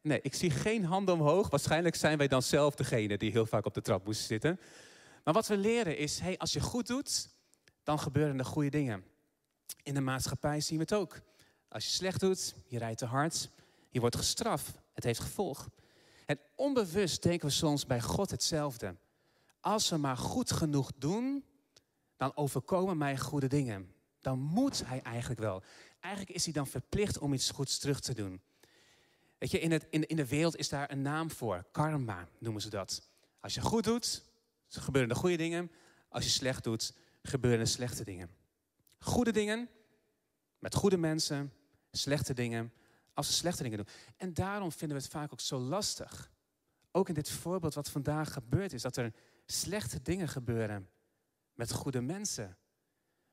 [0.00, 1.50] Nee, ik zie geen handen omhoog.
[1.50, 4.60] Waarschijnlijk zijn wij dan zelf degene die heel vaak op de trap moesten zitten.
[5.24, 7.28] Maar wat we leren is, hey, als je goed doet,
[7.82, 9.04] dan gebeuren er goede dingen.
[9.82, 11.20] In de maatschappij zien we het ook.
[11.68, 13.48] Als je slecht doet, je rijdt te hard,
[13.94, 14.70] je wordt gestraft.
[14.92, 15.68] Het heeft gevolg.
[16.26, 18.96] En onbewust denken we soms bij God hetzelfde.
[19.60, 21.44] Als we maar goed genoeg doen,
[22.16, 23.94] dan overkomen mij goede dingen.
[24.20, 25.62] Dan moet hij eigenlijk wel.
[26.00, 28.40] Eigenlijk is hij dan verplicht om iets goeds terug te doen.
[29.38, 31.64] Weet je, in, het, in, in de wereld is daar een naam voor.
[31.72, 33.08] Karma noemen ze dat.
[33.40, 34.24] Als je goed doet,
[34.68, 35.70] gebeuren er goede dingen.
[36.08, 38.30] Als je slecht doet, gebeuren er slechte dingen.
[38.98, 39.68] Goede dingen
[40.58, 41.52] met goede mensen,
[41.90, 42.72] slechte dingen
[43.14, 43.94] als ze slechte dingen doen.
[44.16, 46.30] En daarom vinden we het vaak ook zo lastig.
[46.90, 49.12] Ook in dit voorbeeld wat vandaag gebeurd is, dat er
[49.46, 50.88] slechte dingen gebeuren
[51.54, 52.56] met goede mensen.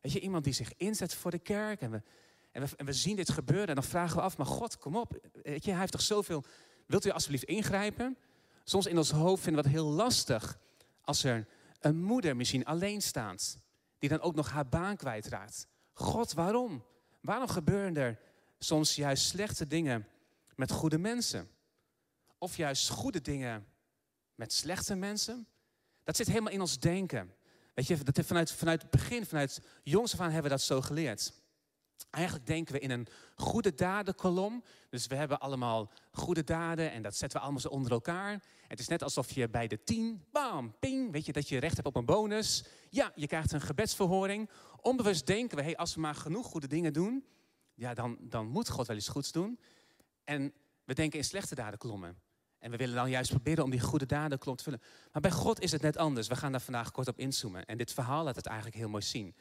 [0.02, 2.02] Weet je, iemand die zich inzet voor de kerk en we,
[2.52, 4.96] en we, en we zien dit gebeuren en dan vragen we af, maar God, kom
[4.96, 5.30] op.
[5.44, 6.44] Weet je, hij heeft toch zoveel,
[6.86, 8.18] wilt u alsjeblieft ingrijpen?
[8.64, 10.60] Soms in ons hoofd vinden we het heel lastig
[11.02, 11.48] als er
[11.80, 13.58] een moeder misschien alleen staat,
[14.00, 15.68] die dan ook nog haar baan kwijtraakt.
[15.94, 16.86] God, waarom?
[17.22, 18.20] Waarom gebeuren er
[18.64, 20.08] soms juist slechte dingen
[20.56, 21.50] met goede mensen?
[22.38, 23.68] Of juist goede dingen
[24.36, 25.48] met slechte mensen?
[26.04, 27.34] Dat zit helemaal in ons denken.
[27.74, 30.82] Weet je, dat vanuit, vanuit het begin, vanuit jongs af aan hebben we dat zo
[30.82, 31.34] geleerd.
[32.10, 34.64] Eigenlijk denken we in een goede dadenkolom.
[34.90, 38.44] Dus we hebben allemaal goede daden en dat zetten we allemaal zo onder elkaar.
[38.68, 41.76] Het is net alsof je bij de tien, bam, ping, weet je, dat je recht
[41.76, 42.64] hebt op een bonus.
[42.90, 44.50] Ja, je krijgt een gebedsverhoring.
[44.82, 47.26] Onbewust denken we, hey, als we maar genoeg goede dingen doen,
[47.82, 49.60] ja, dan, dan moet God wel iets goeds doen.
[50.24, 50.54] En
[50.86, 52.20] we denken in slechte dadenkolommen.
[52.60, 54.82] En we willen dan juist proberen om die goede dadenkolom te vullen.
[55.12, 56.28] Maar bij God is het net anders.
[56.28, 57.66] We gaan daar vandaag kort op inzoomen.
[57.66, 59.36] En dit verhaal laat het eigenlijk heel mooi zien.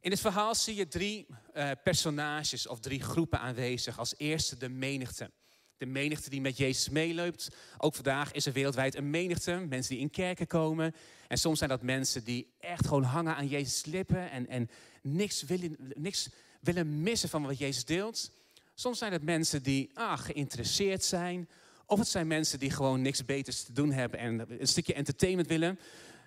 [0.00, 3.98] In dit verhaal zie je drie uh, personages of drie groepen aanwezig.
[3.98, 5.30] Als eerste de menigte.
[5.76, 7.48] De menigte die met Jezus meeloopt.
[7.78, 9.52] Ook vandaag is er wereldwijd een menigte.
[9.68, 10.94] Mensen die in kerken komen.
[11.28, 14.30] En soms zijn dat mensen die echt gewoon hangen aan Jezus' lippen.
[14.30, 14.70] En, en
[15.02, 16.28] niks, willen, niks
[16.64, 18.30] willen missen van wat Jezus deelt.
[18.74, 21.48] Soms zijn het mensen die ah, geïnteresseerd zijn.
[21.86, 25.48] Of het zijn mensen die gewoon niks beters te doen hebben en een stukje entertainment
[25.48, 25.78] willen.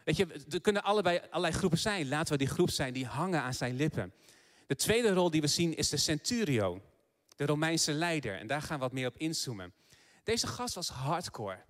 [0.05, 2.07] Weet je, er kunnen allebei allerlei groepen zijn.
[2.07, 4.13] Laten we die groep zijn die hangen aan zijn lippen.
[4.67, 6.81] De tweede rol die we zien is de centurio,
[7.35, 8.39] de Romeinse leider.
[8.39, 9.73] En daar gaan we wat meer op inzoomen.
[10.23, 11.63] Deze gast was hardcore.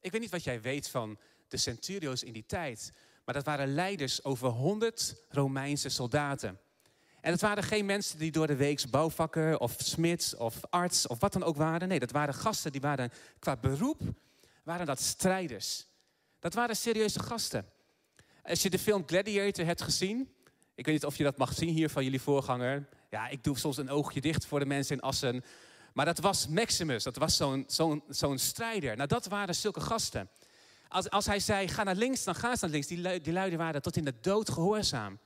[0.00, 1.18] Ik weet niet wat jij weet van
[1.48, 2.92] de centurio's in die tijd.
[3.24, 6.58] Maar dat waren leiders over 100 Romeinse soldaten.
[7.20, 11.20] En het waren geen mensen die door de weeks bouwvakker of smid of arts of
[11.20, 11.88] wat dan ook waren.
[11.88, 14.00] Nee, dat waren gasten die waren qua beroep,
[14.62, 15.86] waren dat strijders.
[16.38, 17.66] Dat waren serieuze gasten.
[18.42, 20.34] Als je de film Gladiator hebt gezien,
[20.74, 22.88] ik weet niet of je dat mag zien hier van jullie voorganger.
[23.10, 25.44] Ja, ik doe soms een oogje dicht voor de mensen in Assen.
[25.92, 28.96] Maar dat was Maximus, dat was zo'n zo'n zo'n strijder.
[28.96, 30.28] Nou, dat waren zulke gasten.
[30.88, 32.86] Als, als hij zei, ga naar links, dan ga ze naar links.
[32.86, 35.18] Die, die luiden waren tot in de dood gehoorzaam.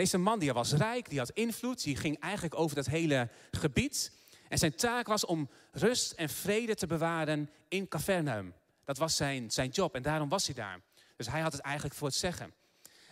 [0.00, 4.12] Deze man die was rijk, die had invloed, die ging eigenlijk over dat hele gebied.
[4.48, 8.54] En zijn taak was om rust en vrede te bewaren in Cavernaum.
[8.84, 10.80] Dat was zijn, zijn job en daarom was hij daar.
[11.16, 12.54] Dus hij had het eigenlijk voor het zeggen.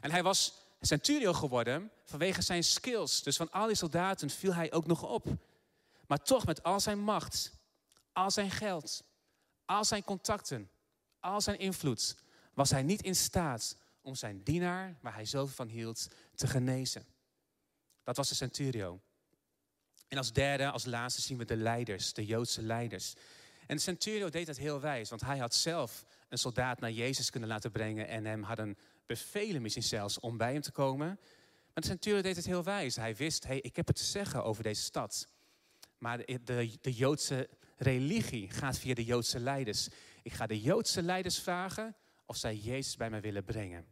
[0.01, 3.23] En hij was centurio geworden vanwege zijn skills.
[3.23, 5.27] Dus van al die soldaten viel hij ook nog op.
[6.07, 7.53] Maar toch met al zijn macht,
[8.13, 9.03] al zijn geld,
[9.65, 10.71] al zijn contacten,
[11.21, 12.17] al zijn invloed,
[12.55, 13.77] was hij niet in staat
[14.09, 17.07] om zijn dienaar, waar hij zoveel van hield, te genezen.
[18.03, 19.01] Dat was de centurio.
[20.09, 23.15] En als derde, als laatste zien we de leiders, de Joodse leiders.
[23.67, 27.31] En de centurio deed dat heel wijs, want hij had zelf een soldaat naar Jezus
[27.31, 31.07] kunnen laten brengen en hem hadden bevelen misschien zelfs om bij hem te komen.
[31.07, 32.97] Maar de centurio deed het heel wijs.
[32.97, 35.29] Hij wist, hey, ik heb het te zeggen over deze stad.
[35.99, 39.89] Maar de, de, de Joodse religie gaat via de Joodse leiders.
[40.23, 41.97] Ik ga de Joodse leiders vragen
[42.27, 43.87] of zij Jezus bij mij willen brengen.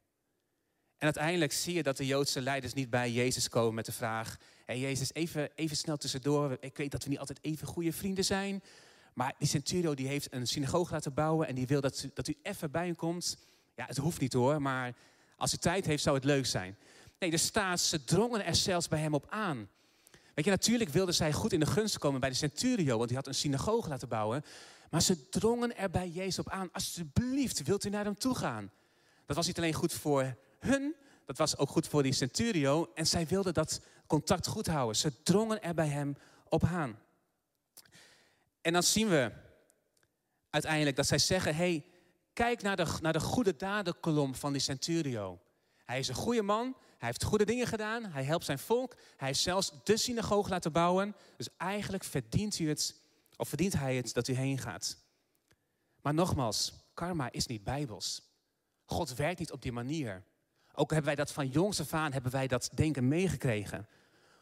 [0.99, 4.37] En uiteindelijk zie je dat de Joodse leiders niet bij Jezus komen met de vraag:
[4.65, 6.57] hey Jezus, even, even snel tussendoor.
[6.61, 8.63] Ik weet dat we niet altijd even goede vrienden zijn.
[9.15, 12.37] Maar die centurio die heeft een synagoge laten bouwen en die wil dat, dat u
[12.43, 13.37] even bij hem komt.
[13.75, 14.95] Ja, het hoeft niet hoor, maar
[15.37, 16.77] als u tijd heeft zou het leuk zijn.
[17.19, 19.69] Nee, de staat, ze drongen er zelfs bij hem op aan.
[20.35, 23.17] Weet je, natuurlijk wilden zij goed in de gunst komen bij de centurio, want die
[23.17, 24.45] had een synagoge laten bouwen.
[24.91, 26.69] Maar ze drongen er bij Jezus op aan.
[26.73, 28.71] Alsjeblieft, wilt u naar hem toe gaan?
[29.27, 30.95] Dat was niet alleen goed voor hun,
[31.25, 32.91] dat was ook goed voor die centurio.
[32.95, 34.97] En zij wilden dat contact goed houden.
[34.97, 36.17] Ze drongen er bij hem
[36.49, 36.99] op aan.
[38.61, 39.33] En dan zien we
[40.51, 41.85] uiteindelijk dat zij zeggen: hey,
[42.33, 45.41] kijk naar de, naar de goede dadenkolom van die centurio.
[45.85, 49.29] Hij is een goede man, hij heeft goede dingen gedaan, hij helpt zijn volk, hij
[49.29, 51.17] heeft zelfs de synagoge laten bouwen.
[51.37, 53.01] Dus eigenlijk verdient, u het,
[53.37, 54.99] of verdient hij het dat u heen gaat.
[56.03, 58.23] Maar nogmaals, karma is niet bijbels.
[58.85, 60.25] God werkt niet op die manier.
[60.79, 63.89] Ook hebben wij dat van jongs af aan, hebben wij dat denken meegekregen.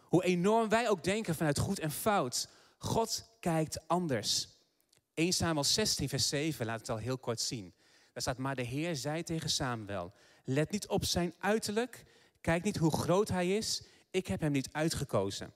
[0.01, 2.49] Hoe enorm wij ook denken vanuit goed en fout.
[2.79, 4.49] God kijkt anders.
[5.15, 7.75] 1 Samuel 16, vers 7 laat het al heel kort zien.
[8.13, 10.13] Daar staat, maar de Heer zei tegen Samuel,
[10.45, 12.05] let niet op zijn uiterlijk,
[12.41, 15.53] kijk niet hoe groot hij is, ik heb hem niet uitgekozen.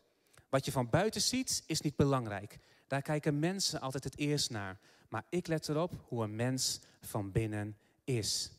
[0.49, 2.59] Wat je van buiten ziet, is niet belangrijk.
[2.87, 4.79] Daar kijken mensen altijd het eerst naar.
[5.09, 8.51] Maar ik let erop hoe een mens van binnen is.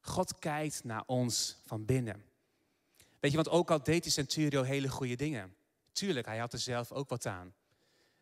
[0.00, 2.24] God kijkt naar ons van binnen.
[3.20, 5.54] Weet je, want ook al deed die centurio hele goede dingen.
[5.92, 7.54] Tuurlijk, hij had er zelf ook wat aan.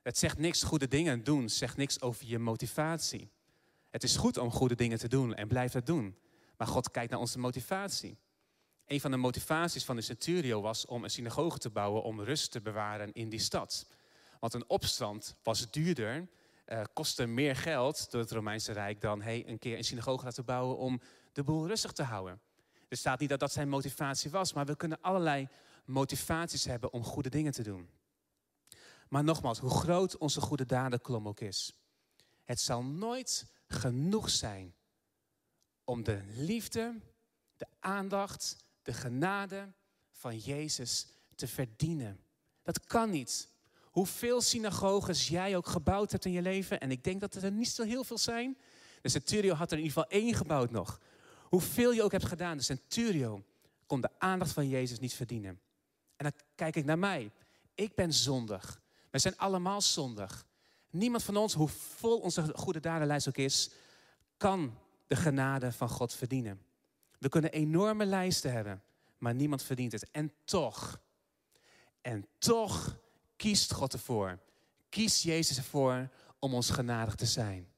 [0.02, 3.30] Het zegt niks goede dingen doen, zegt niks over je motivatie.
[3.90, 6.16] Het is goed om goede dingen te doen en blijf dat doen.
[6.56, 8.18] Maar God kijkt naar onze motivatie.
[8.86, 12.50] Een van de motivaties van de centurio was om een synagoge te bouwen om rust
[12.50, 13.86] te bewaren in die stad.
[14.40, 16.28] Want een opstand was duurder,
[16.66, 20.44] uh, kostte meer geld door het Romeinse Rijk dan hey, een keer een synagoge laten
[20.44, 21.00] bouwen om
[21.38, 22.40] de boel rustig te houden.
[22.88, 25.48] Er staat niet dat dat zijn motivatie was, maar we kunnen allerlei
[25.84, 27.88] motivaties hebben om goede dingen te doen.
[29.08, 31.72] Maar nogmaals, hoe groot onze goede dadenklom ook is,
[32.44, 34.74] het zal nooit genoeg zijn
[35.84, 37.00] om de liefde,
[37.56, 39.72] de aandacht, de genade
[40.10, 42.20] van Jezus te verdienen.
[42.62, 43.48] Dat kan niet.
[43.84, 47.68] Hoeveel synagoges jij ook gebouwd hebt in je leven, en ik denk dat er niet
[47.68, 48.58] zo heel veel zijn.
[49.00, 51.00] De Centurio had er in ieder geval één gebouwd nog.
[51.48, 53.44] Hoeveel je ook hebt gedaan, de Centurio
[53.86, 55.60] kon de aandacht van Jezus niet verdienen.
[56.16, 57.30] En dan kijk ik naar mij.
[57.74, 58.80] Ik ben zondig.
[59.10, 60.46] We zijn allemaal zondig.
[60.90, 63.70] Niemand van ons, hoe vol onze goede dadenlijst ook is,
[64.36, 66.62] kan de genade van God verdienen.
[67.18, 68.82] We kunnen enorme lijsten hebben,
[69.18, 70.10] maar niemand verdient het.
[70.10, 71.00] En toch,
[72.00, 72.98] en toch
[73.36, 74.38] kiest God ervoor.
[74.88, 77.68] Kiest Jezus ervoor om ons genadig te zijn.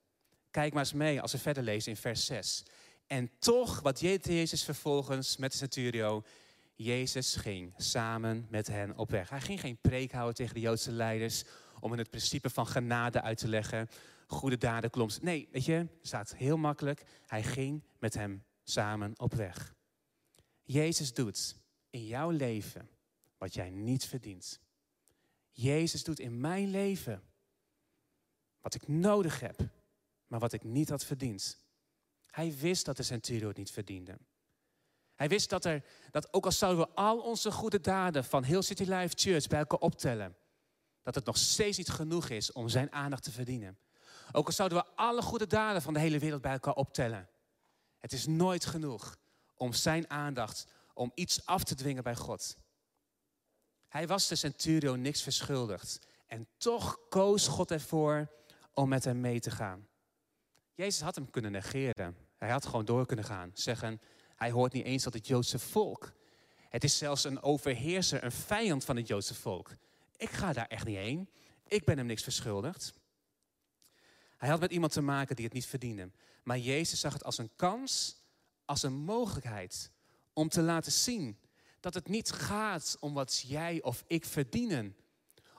[0.51, 2.65] Kijk maar eens mee als we verder lezen in vers 6.
[3.11, 6.23] En toch, wat deed Jezus vervolgens met de centurio?
[6.75, 9.29] Jezus ging samen met hen op weg.
[9.29, 11.45] Hij ging geen preek houden tegen de Joodse leiders
[11.81, 13.89] om hen het principe van genade uit te leggen.
[14.27, 15.23] Goede daden klomt.
[15.23, 17.03] Nee, weet je, staat heel makkelijk.
[17.27, 19.75] Hij ging met hem samen op weg.
[20.63, 21.57] Jezus doet
[21.91, 22.89] in jouw leven
[23.39, 24.61] wat jij niet verdient.
[25.51, 27.23] Jezus doet in mijn leven
[28.61, 29.69] wat ik nodig heb,
[30.27, 31.69] maar wat ik niet had verdiend.
[32.31, 34.19] Hij wist dat de centurio het niet verdiende.
[35.15, 38.63] Hij wist dat, er, dat ook al zouden we al onze goede daden van heel
[38.63, 40.37] City Life Church bij elkaar optellen,
[41.03, 43.79] dat het nog steeds niet genoeg is om zijn aandacht te verdienen.
[44.33, 47.29] Ook al zouden we alle goede daden van de hele wereld bij elkaar optellen.
[47.99, 49.17] Het is nooit genoeg
[49.55, 52.57] om zijn aandacht, om iets af te dwingen bij God.
[53.89, 55.99] Hij was de centurio niks verschuldigd.
[56.27, 58.31] En toch koos God ervoor
[58.73, 59.89] om met hem mee te gaan.
[60.81, 62.17] Jezus had hem kunnen negeren.
[62.39, 63.51] Hij had gewoon door kunnen gaan.
[63.55, 64.01] Zeggen,
[64.37, 66.13] hij hoort niet eens tot het Joodse volk.
[66.69, 69.71] Het is zelfs een overheerser, een vijand van het Joodse volk.
[70.17, 71.31] Ik ga daar echt niet heen.
[71.67, 72.93] Ik ben hem niks verschuldigd.
[74.37, 76.11] Hij had met iemand te maken die het niet verdiende.
[76.45, 78.17] Maar Jezus zag het als een kans,
[78.65, 79.91] als een mogelijkheid
[80.33, 81.39] om te laten zien
[81.81, 84.97] dat het niet gaat om wat jij of ik verdienen.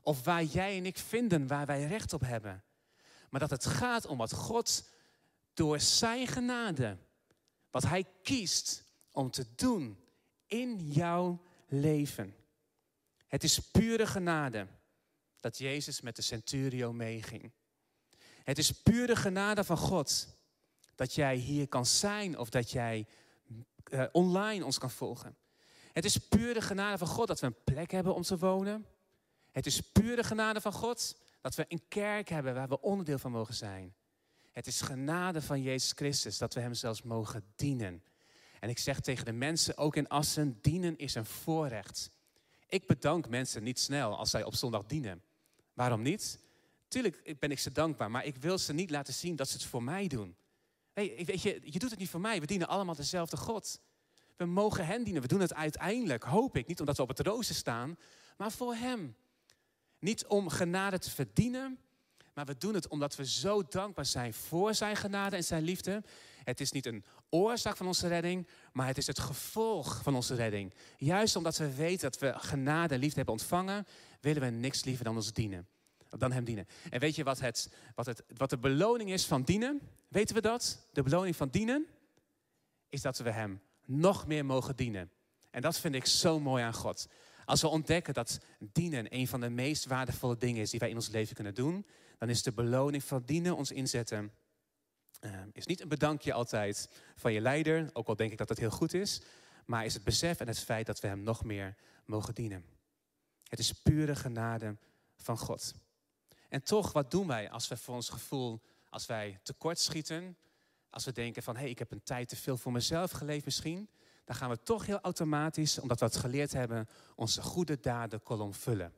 [0.02, 2.64] Of waar jij en ik vinden waar wij recht op hebben.
[3.30, 4.84] Maar dat het gaat om wat God
[5.54, 6.98] door zijn genade,
[7.70, 10.00] wat hij kiest om te doen
[10.46, 12.36] in jouw leven.
[13.28, 14.68] Het is pure genade
[15.40, 17.52] dat Jezus met de centurio meeging.
[18.44, 20.28] Het is pure genade van God
[20.96, 23.08] dat jij hier kan zijn of dat jij
[23.90, 25.38] uh, online ons kan volgen.
[25.92, 28.86] Het is pure genade van God dat we een plek hebben om te wonen.
[29.52, 33.32] Het is pure genade van God dat we een kerk hebben waar we onderdeel van
[33.32, 33.96] mogen zijn.
[34.52, 38.04] Het is genade van Jezus Christus dat we Hem zelfs mogen dienen.
[38.60, 42.12] En ik zeg tegen de mensen, ook in Assen, dienen is een voorrecht.
[42.68, 45.24] Ik bedank mensen niet snel als zij op zondag dienen.
[45.74, 46.40] Waarom niet?
[46.88, 49.66] Tuurlijk ben ik ze dankbaar, maar ik wil ze niet laten zien dat ze het
[49.66, 50.36] voor mij doen.
[50.94, 52.40] Weet je, je doet het niet voor mij.
[52.40, 53.80] We dienen allemaal dezelfde God.
[54.36, 55.22] We mogen hen dienen.
[55.22, 57.98] We doen het uiteindelijk, hoop ik, niet omdat we op het rooster staan,
[58.38, 59.16] maar voor Hem.
[60.00, 61.80] Niet om genade te verdienen,
[62.34, 66.04] maar we doen het omdat we zo dankbaar zijn voor Zijn genade en Zijn liefde.
[66.44, 70.36] Het is niet een oorzaak van onze redding, maar het is het gevolg van onze
[70.36, 70.74] redding.
[70.98, 73.86] Juist omdat we weten dat we genade en liefde hebben ontvangen,
[74.22, 75.68] willen we niks liever dan ons dienen.
[76.10, 76.68] Dan hem dienen.
[76.90, 79.82] En weet je wat, het, wat, het, wat de beloning is van dienen?
[80.08, 80.88] Weten we dat?
[80.94, 81.88] De beloning van dienen
[82.90, 85.12] is dat we hem nog meer mogen dienen.
[85.52, 87.08] En dat vind ik zo mooi aan God.
[87.52, 90.96] Als we ontdekken dat dienen een van de meest waardevolle dingen is die wij in
[90.96, 91.86] ons leven kunnen doen,
[92.18, 94.32] dan is de beloning van dienen ons inzetten.
[95.22, 98.58] Uh, is niet een bedankje altijd van je leider, ook al denk ik dat dat
[98.58, 99.22] heel goed is,
[99.66, 101.76] maar is het besef en het feit dat we hem nog meer
[102.06, 102.66] mogen dienen.
[103.48, 104.78] Het is pure genade
[105.16, 105.74] van God.
[106.50, 110.38] En toch, wat doen wij als we voor ons gevoel, als wij tekortschieten,
[110.90, 113.46] als we denken van hé, hey, ik heb een tijd te veel voor mezelf geleefd
[113.46, 113.90] misschien,
[114.32, 118.54] dan gaan we toch heel automatisch, omdat we het geleerd hebben, onze goede daden kolom
[118.54, 118.94] vullen.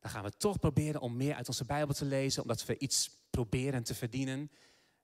[0.00, 3.10] Dan gaan we toch proberen om meer uit onze Bijbel te lezen, omdat we iets
[3.30, 4.50] proberen te verdienen.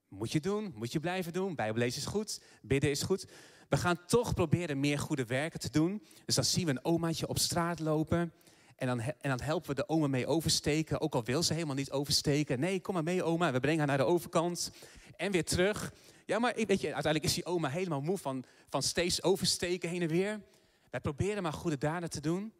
[0.07, 1.55] Moet je doen, moet je blijven doen.
[1.55, 3.27] Bijbellezen is goed, bidden is goed.
[3.69, 6.03] We gaan toch proberen meer goede werken te doen.
[6.25, 8.33] Dus dan zien we een omaatje op straat lopen.
[8.77, 11.01] En dan, en dan helpen we de oma mee oversteken.
[11.01, 12.59] Ook al wil ze helemaal niet oversteken.
[12.59, 13.51] Nee, kom maar mee oma.
[13.51, 14.71] We brengen haar naar de overkant.
[15.15, 15.93] En weer terug.
[16.25, 20.01] Ja, maar weet je, uiteindelijk is die oma helemaal moe van, van steeds oversteken heen
[20.01, 20.41] en weer.
[20.89, 22.53] Wij proberen maar goede daden te doen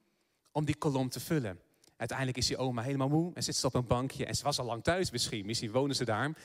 [0.51, 1.59] om die kolom te vullen.
[1.97, 4.25] Uiteindelijk is die oma helemaal moe en zit ze op een bankje.
[4.25, 5.45] En ze was al lang thuis misschien.
[5.45, 6.37] Misschien wonen ze daar.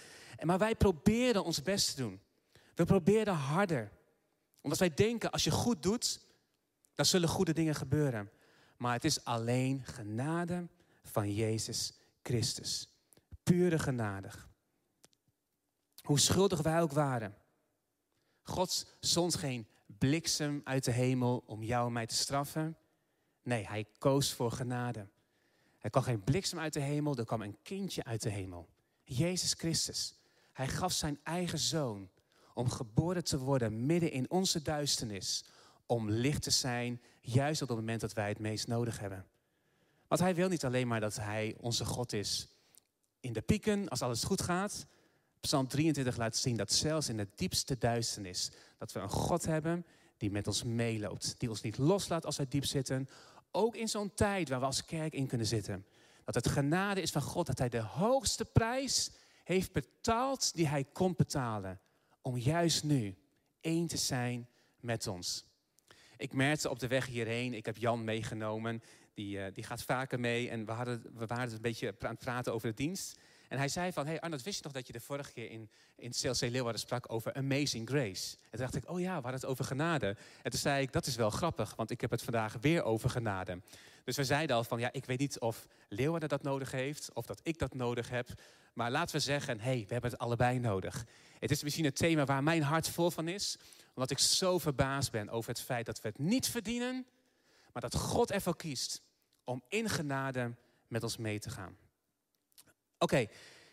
[0.43, 2.21] Maar wij proberen ons best te doen.
[2.75, 3.91] We proberen harder.
[4.61, 6.21] Omdat wij denken, als je goed doet,
[6.95, 8.31] dan zullen goede dingen gebeuren.
[8.83, 10.69] Maar het is alleen genade
[11.03, 11.93] van Jezus
[12.23, 12.89] Christus.
[13.43, 14.29] Pure genade.
[16.03, 17.35] Hoe schuldig wij ook waren.
[18.43, 22.77] God zond geen bliksem uit de hemel om jou en mij te straffen.
[23.43, 25.09] Nee, hij koos voor genade.
[25.79, 28.69] Er kwam geen bliksem uit de hemel, er kwam een kindje uit de hemel.
[29.05, 30.15] Jezus Christus.
[30.53, 32.11] Hij gaf zijn eigen zoon
[32.55, 35.45] om geboren te worden midden in onze duisternis.
[35.87, 39.27] Om licht te zijn, juist op het moment dat wij het meest nodig hebben.
[40.09, 42.49] Want hij wil niet alleen maar dat hij onze God is
[43.21, 44.87] in de pieken, als alles goed gaat.
[45.41, 49.87] Psalm 23 laat zien dat zelfs in de diepste duisternis, dat we een God hebben
[50.17, 51.35] die met ons meeloopt.
[51.39, 53.09] Die ons niet loslaat als wij diep zitten.
[53.51, 55.87] Ook in zo'n tijd waar we als kerk in kunnen zitten.
[56.25, 59.11] Dat het genade is van God dat hij de hoogste prijs
[59.45, 61.81] heeft betaald die hij kon betalen.
[62.21, 63.17] Om juist nu
[63.61, 64.49] één te zijn
[64.81, 65.45] met ons.
[66.23, 68.83] Ik merkte op de weg hierheen, ik heb Jan meegenomen.
[69.15, 72.19] Die, uh, die gaat vaker mee en we, hadden, we waren een beetje aan het
[72.19, 73.19] praten over de dienst.
[73.49, 75.71] En hij zei van, hey Arnold, wist je nog dat je de vorige keer in,
[75.97, 78.37] in CLC Leeuwarden sprak over Amazing Grace?
[78.43, 80.17] En toen dacht ik, oh ja, we hadden het over genade.
[80.43, 83.11] En toen zei ik, dat is wel grappig, want ik heb het vandaag weer over
[83.11, 83.61] genade.
[84.05, 87.27] Dus we zeiden al van, ja, ik weet niet of Leeuwarden dat nodig heeft, of
[87.27, 88.29] dat ik dat nodig heb.
[88.73, 91.05] Maar laten we zeggen, hey, we hebben het allebei nodig.
[91.39, 93.57] Het is misschien een thema waar mijn hart vol van is,
[93.95, 97.07] omdat ik zo verbaasd ben over het feit dat we het niet verdienen,
[97.73, 99.03] maar dat God ervoor kiest
[99.45, 100.55] om in genade
[100.87, 101.77] met ons mee te gaan.
[102.99, 103.27] Oké,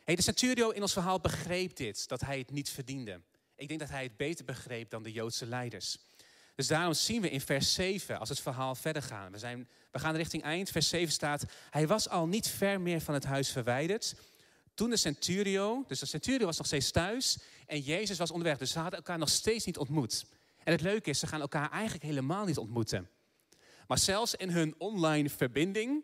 [0.04, 3.22] hey, de centurio in ons verhaal begreep dit, dat hij het niet verdiende.
[3.56, 5.98] Ik denk dat hij het beter begreep dan de Joodse leiders.
[6.56, 9.32] Dus daarom zien we in vers 7, als het verhaal verder gaat.
[9.32, 10.70] We, zijn, we gaan richting eind.
[10.70, 14.16] Vers 7 staat, hij was al niet ver meer van het huis verwijderd.
[14.74, 17.38] Toen de centurio, dus de centurio was nog steeds thuis
[17.70, 18.58] en Jezus was onderweg.
[18.58, 20.26] Dus ze hadden elkaar nog steeds niet ontmoet.
[20.64, 23.10] En het leuke is, ze gaan elkaar eigenlijk helemaal niet ontmoeten.
[23.88, 26.04] Maar zelfs in hun online verbinding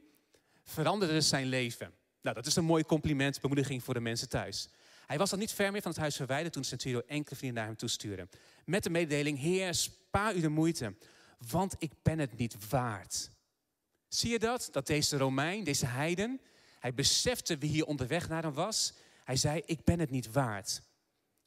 [0.64, 1.94] veranderde zijn leven.
[2.22, 4.70] Nou, dat is een mooi compliment, bemoediging voor de mensen thuis.
[5.06, 7.68] Hij was al niet ver meer van het huis verwijderd toen Centurio enkele vrienden naar
[7.68, 8.28] hem toestuurde.
[8.66, 10.96] Met de mededeling, Heer, spaar u de moeite,
[11.50, 13.30] want ik ben het niet waard.
[14.08, 14.68] Zie je dat?
[14.72, 16.42] Dat deze Romein, deze heiden,
[16.80, 18.94] hij besefte wie hier onderweg naar hem was.
[19.24, 20.82] Hij zei, ik ben het niet waard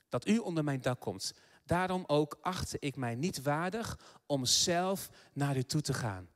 [0.08, 1.34] dat u onder mijn dak komt.
[1.64, 6.28] Daarom ook achtte ik mij niet waardig om zelf naar u toe te gaan.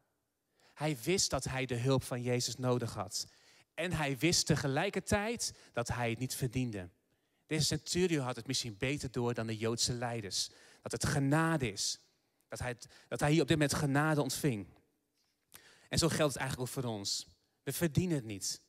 [0.74, 3.26] Hij wist dat hij de hulp van Jezus nodig had.
[3.74, 6.88] En hij wist tegelijkertijd dat hij het niet verdiende.
[7.46, 10.50] Deze centurio had het misschien beter door dan de Joodse leiders.
[10.82, 11.98] Dat het genade is.
[12.48, 12.76] Dat hij,
[13.08, 14.66] dat hij hier op dit moment genade ontving.
[15.88, 17.26] En zo geldt het eigenlijk ook voor ons.
[17.62, 18.60] We verdienen het niet.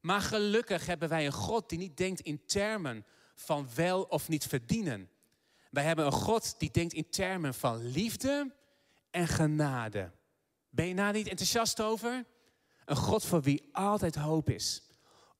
[0.00, 4.46] Maar gelukkig hebben wij een God die niet denkt in termen van wel of niet
[4.46, 5.10] verdienen.
[5.70, 8.54] Wij hebben een God die denkt in termen van liefde
[9.10, 10.10] en genade.
[10.70, 12.24] Ben je daar niet enthousiast over?
[12.84, 14.82] Een God voor wie altijd hoop is.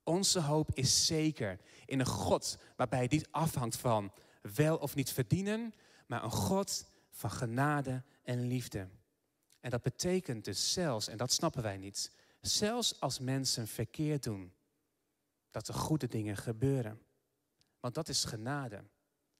[0.05, 4.12] Onze hoop is zeker in een God waarbij niet afhangt van
[4.55, 5.74] wel of niet verdienen,
[6.06, 8.89] maar een God van genade en liefde.
[9.60, 12.10] En dat betekent dus zelfs, en dat snappen wij niet,
[12.40, 14.52] zelfs als mensen verkeerd doen,
[15.51, 17.01] dat er goede dingen gebeuren.
[17.83, 18.85] Want dat is genade.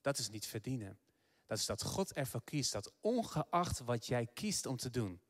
[0.01, 0.99] Dat is niet verdienen.
[1.45, 5.21] Dat is dat God ervoor kiest dat ongeacht wat jij kiest om te doen,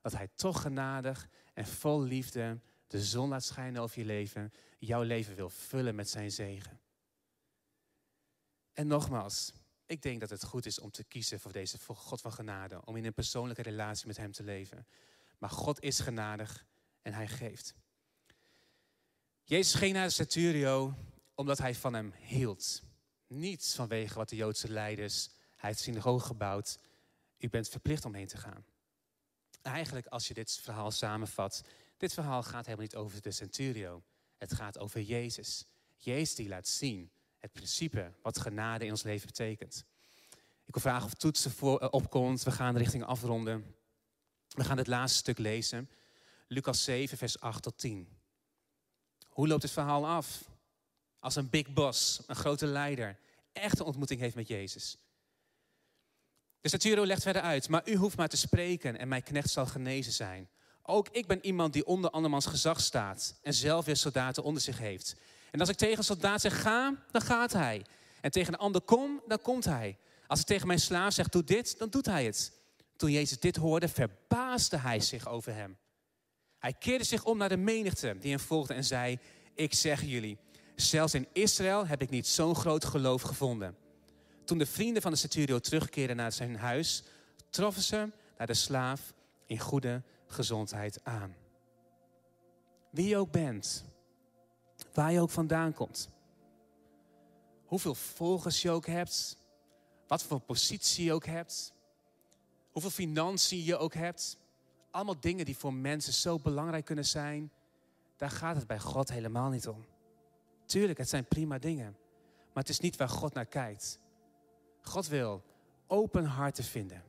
[0.00, 5.02] dat Hij toch genadig en vol liefde de zon laat schijnen over je leven, jouw
[5.02, 6.80] leven wil vullen met Zijn zegen.
[8.72, 9.52] En nogmaals,
[9.86, 12.96] ik denk dat het goed is om te kiezen voor deze God van genade, om
[12.96, 14.86] in een persoonlijke relatie met Hem te leven.
[15.38, 16.66] Maar God is genadig
[17.02, 17.74] en Hij geeft.
[19.42, 20.94] Jezus ging naar de Centurio
[21.34, 22.82] omdat Hij van hem hield.
[23.26, 26.78] Niet vanwege wat de Joodse leiders, Hij heeft synagoge gebouwd.
[27.38, 28.64] U bent verplicht om heen te gaan.
[29.62, 31.62] Eigenlijk, als je dit verhaal samenvat,
[31.96, 34.02] dit verhaal gaat helemaal niet over de Centurio.
[34.36, 35.66] Het gaat over Jezus.
[35.96, 39.84] Jezus die laat zien het principe wat genade in ons leven betekent.
[40.64, 42.42] Ik wil vragen of toetsen voor, uh, opkomt.
[42.42, 43.74] We gaan richting afronden.
[44.48, 45.90] We gaan het laatste stuk lezen.
[46.48, 48.08] Lucas 7, vers 8 tot 10.
[49.28, 50.48] Hoe loopt het verhaal af?
[51.24, 53.18] Als een big boss, een grote leider,
[53.52, 54.96] echt een ontmoeting heeft met Jezus.
[56.60, 59.66] De Saturo legt verder uit, maar u hoeft maar te spreken en mijn knecht zal
[59.66, 60.48] genezen zijn.
[60.82, 64.78] Ook ik ben iemand die onder andermans gezag staat en zelf weer soldaten onder zich
[64.78, 65.16] heeft.
[65.50, 67.84] En als ik tegen een soldaat zeg ga, dan gaat hij.
[68.20, 69.98] En tegen een ander kom, dan komt hij.
[70.26, 72.52] Als ik tegen mijn slaaf zeg doe dit, dan doet hij het.
[72.96, 75.76] Toen Jezus dit hoorde, verbaasde hij zich over hem.
[76.58, 79.18] Hij keerde zich om naar de menigte die hem volgde en zei,
[79.54, 80.38] ik zeg jullie,
[80.74, 83.76] zelfs in Israël heb ik niet zo'n groot geloof gevonden.
[84.44, 87.02] Toen de vrienden van de centurio terugkeerden naar zijn huis,
[87.50, 89.12] troffen ze naar de slaaf
[89.46, 91.34] in goede gezondheid aan.
[92.90, 93.84] Wie je ook bent,
[94.92, 96.08] waar je ook vandaan komt,
[97.64, 99.36] hoeveel volgers je ook hebt,
[100.06, 101.72] wat voor positie je ook hebt,
[102.70, 104.38] hoeveel financiën je ook hebt,
[104.90, 107.52] allemaal dingen die voor mensen zo belangrijk kunnen zijn,
[108.16, 109.84] daar gaat het bij God helemaal niet om.
[110.66, 111.96] Tuurlijk, het zijn prima dingen,
[112.52, 113.98] maar het is niet waar God naar kijkt.
[114.80, 115.42] God wil
[115.86, 117.02] open harten vinden,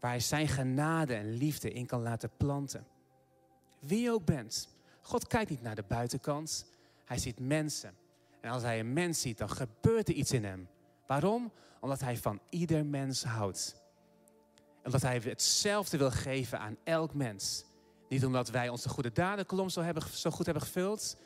[0.00, 2.86] waar hij zijn genade en liefde in kan laten planten.
[3.80, 4.68] Wie je ook bent,
[5.00, 6.66] God kijkt niet naar de buitenkant,
[7.04, 7.94] hij ziet mensen.
[8.40, 10.68] En als hij een mens ziet, dan gebeurt er iets in hem.
[11.06, 11.52] Waarom?
[11.80, 13.76] Omdat hij van ieder mens houdt.
[14.84, 17.64] Omdat hij hetzelfde wil geven aan elk mens.
[18.08, 21.16] Niet omdat wij onze goede dadenkolom zo, hebben, zo goed hebben gevuld,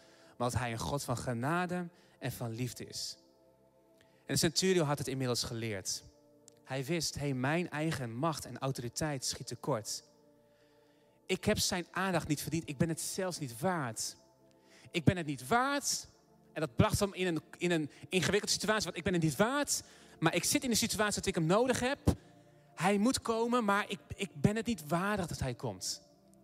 [0.41, 1.89] maar dat hij een God van genade
[2.19, 3.17] en van liefde is.
[4.27, 6.03] En de centurio had het inmiddels geleerd.
[6.65, 10.05] Hij wist, hé, hey, mijn eigen macht en autoriteit schiet tekort.
[11.27, 12.69] Ik heb zijn aandacht niet verdiend.
[12.69, 14.17] Ik ben het zelfs niet waard.
[14.91, 16.09] Ik ben het niet waard.
[16.53, 18.85] En dat bracht hem in een, in een ingewikkelde situatie.
[18.85, 19.83] Want ik ben het niet waard.
[20.19, 21.99] Maar ik zit in een situatie dat ik hem nodig heb.
[22.75, 26.03] Hij moet komen, maar ik, ik ben het niet waardig dat hij komt.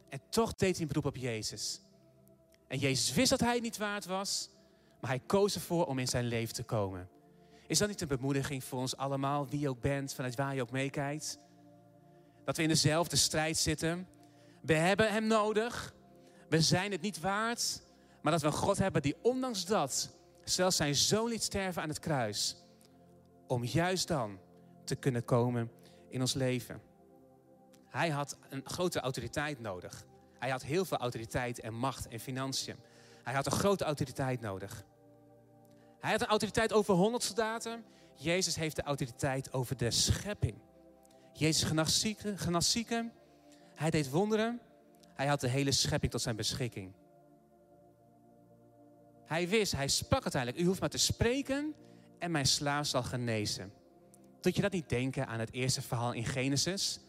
[0.09, 1.81] En toch deed hij een beroep op Jezus.
[2.69, 4.51] En Jezus wist dat hij het niet waard was.
[5.01, 7.09] Maar hij koos ervoor om in zijn leven te komen.
[7.67, 10.71] Is dat niet een bemoediging voor ons allemaal, wie ook bent, vanuit waar je ook
[10.71, 11.39] meekijkt?
[12.45, 14.09] Dat we in dezelfde strijd zitten.
[14.63, 15.95] We hebben Hem nodig.
[16.49, 17.83] We zijn het niet waard.
[18.23, 21.89] Maar dat we een God hebben die ondanks dat zelfs zijn zoon liet sterven aan
[21.89, 22.57] het kruis.
[23.47, 24.39] Om juist dan
[24.85, 25.71] te kunnen komen
[26.09, 26.83] in ons leven.
[27.89, 30.05] Hij had een grote autoriteit nodig.
[30.39, 32.77] Hij had heel veel autoriteit en macht en financiën.
[33.23, 34.85] Hij had een grote autoriteit nodig.
[36.01, 37.85] Hij had een autoriteit over honderd soldaten.
[38.15, 40.59] Jezus heeft de autoriteit over de schepping.
[41.33, 43.13] Jezus genas zieken, zieken.
[43.75, 44.61] Hij deed wonderen.
[45.15, 46.93] Hij had de hele schepping tot zijn beschikking.
[49.27, 51.75] Hij wist, hij sprak uiteindelijk, u hoeft maar te spreken
[52.19, 53.73] en mijn slaaf zal genezen.
[54.41, 57.01] Doet je dat niet denken aan het eerste verhaal in Genesis?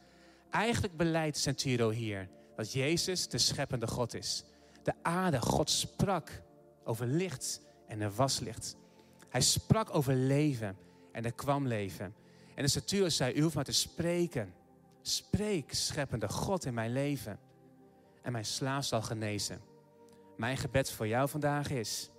[0.49, 4.43] Eigenlijk beleidt Centuro hier dat Jezus de scheppende God is.
[4.84, 6.41] De aarde, God sprak
[6.84, 8.75] over licht en er was licht.
[9.29, 10.77] Hij sprak over leven
[11.11, 12.15] en er kwam leven.
[12.55, 14.53] En de Centuro zei, u hoeft maar te spreken.
[15.01, 17.39] Spreek, scheppende God in mijn leven.
[18.21, 19.61] En mijn slaaf zal genezen.
[20.38, 22.09] Mijn gebed voor jou vandaag is,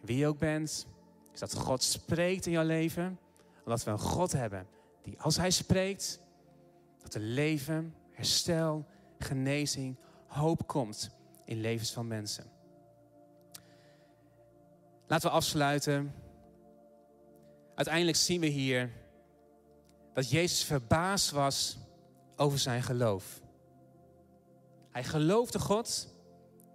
[0.00, 0.86] wie je ook bent,
[1.32, 3.18] is dat God spreekt in jouw leven.
[3.64, 4.66] Omdat we een God hebben
[5.02, 6.20] die als Hij spreekt,
[7.02, 8.86] dat er leven, herstel,
[9.18, 11.10] genezing, hoop komt
[11.44, 12.44] in levens van mensen.
[15.06, 16.14] Laten we afsluiten.
[17.74, 18.90] Uiteindelijk zien we hier
[20.14, 21.78] dat Jezus verbaasd was
[22.36, 23.40] over zijn geloof.
[24.90, 26.14] Hij geloofde God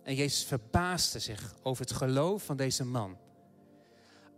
[0.03, 3.17] en Jezus verbaasde zich over het geloof van deze man.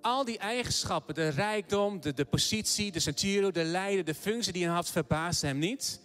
[0.01, 4.65] Al die eigenschappen, de rijkdom, de, de positie, de centuro, de leider, de functie die
[4.65, 6.01] hij had, verbaasde hem niet.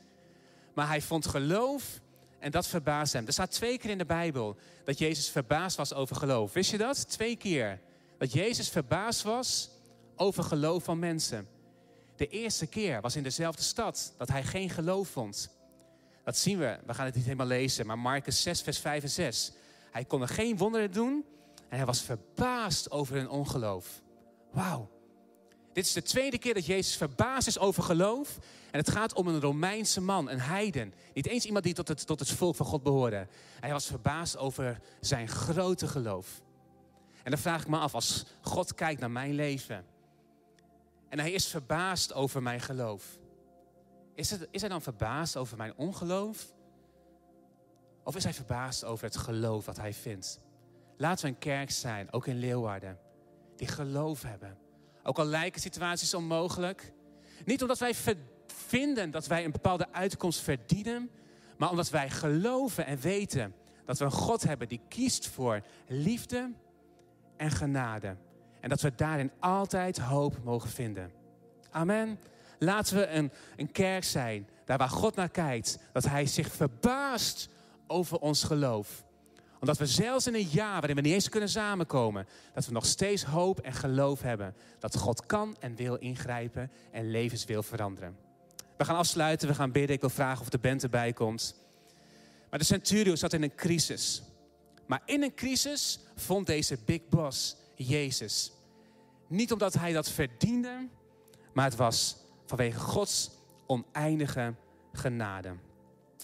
[0.79, 2.01] Maar hij vond geloof
[2.39, 3.27] en dat verbaasde hem.
[3.27, 6.53] Er staat twee keer in de Bijbel dat Jezus verbaasd was over geloof.
[6.53, 7.09] Wist je dat?
[7.09, 7.81] Twee keer.
[8.19, 9.71] Dat Jezus verbaasd was
[10.17, 11.49] over geloof van mensen.
[12.17, 15.51] De eerste keer was in dezelfde stad dat hij geen geloof vond.
[16.25, 19.11] Dat zien we, we gaan het niet helemaal lezen, maar Marcus 6, vers 5 en
[19.11, 19.53] 6.
[19.91, 21.25] Hij kon er geen wonderen doen
[21.69, 24.03] en hij was verbaasd over hun ongeloof.
[24.53, 24.98] Wauw.
[25.73, 28.39] Dit is de tweede keer dat Jezus verbaasd is over geloof.
[28.71, 30.95] En het gaat om een Romeinse man, een heiden.
[31.15, 33.27] Niet eens iemand die tot het, tot het volk van God behoorde.
[33.61, 36.41] Hij was verbaasd over zijn grote geloof.
[37.23, 39.85] En dan vraag ik me af, als God kijkt naar mijn leven.
[41.09, 43.19] En hij is verbaasd over mijn geloof.
[44.15, 46.53] Is, het, is hij dan verbaasd over mijn ongeloof?
[48.05, 50.41] Of is hij verbaasd over het geloof wat hij vindt?
[50.97, 52.99] Laten we een kerk zijn, ook in Leeuwarden,
[53.57, 54.59] die geloof hebben.
[55.09, 56.93] Ook al lijken situaties onmogelijk.
[57.45, 57.95] Niet omdat wij
[58.47, 61.11] vinden dat wij een bepaalde uitkomst verdienen,
[61.59, 63.55] maar omdat wij geloven en weten
[63.85, 66.53] dat we een God hebben die kiest voor liefde
[67.37, 68.17] en genade.
[68.61, 71.11] En dat we daarin altijd hoop mogen vinden.
[71.71, 72.19] Amen.
[72.59, 77.49] Laten we een, een kerk zijn, daar waar God naar kijkt, dat Hij zich verbaast
[77.87, 79.05] over ons geloof.
[79.61, 82.87] Omdat we zelfs in een jaar waarin we niet eens kunnen samenkomen, dat we nog
[82.87, 88.17] steeds hoop en geloof hebben dat God kan en wil ingrijpen en levens wil veranderen.
[88.77, 89.95] We gaan afsluiten, we gaan bidden.
[89.95, 91.55] Ik wil vragen of de band erbij komt.
[92.51, 94.23] Maar de centurio zat in een crisis.
[94.87, 98.53] Maar in een crisis vond deze big boss Jezus.
[99.27, 100.89] Niet omdat hij dat verdiende,
[101.53, 102.17] maar het was
[102.47, 103.31] vanwege Gods
[103.67, 104.55] oneindige
[104.93, 105.49] genade.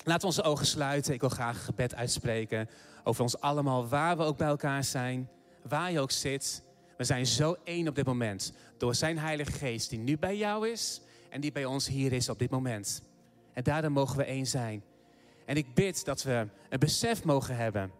[0.05, 1.15] Laten we onze ogen sluiten.
[1.15, 2.69] Ik wil graag gebed uitspreken
[3.05, 5.28] over ons allemaal, waar we ook bij elkaar zijn,
[5.68, 6.62] waar je ook zit.
[6.97, 10.68] We zijn zo één op dit moment door zijn Heilige Geest die nu bij jou
[10.68, 11.01] is
[11.31, 13.02] en die bij ons hier is op dit moment.
[13.52, 14.82] En daardoor mogen we één zijn.
[15.47, 17.93] En ik bid dat we een besef mogen hebben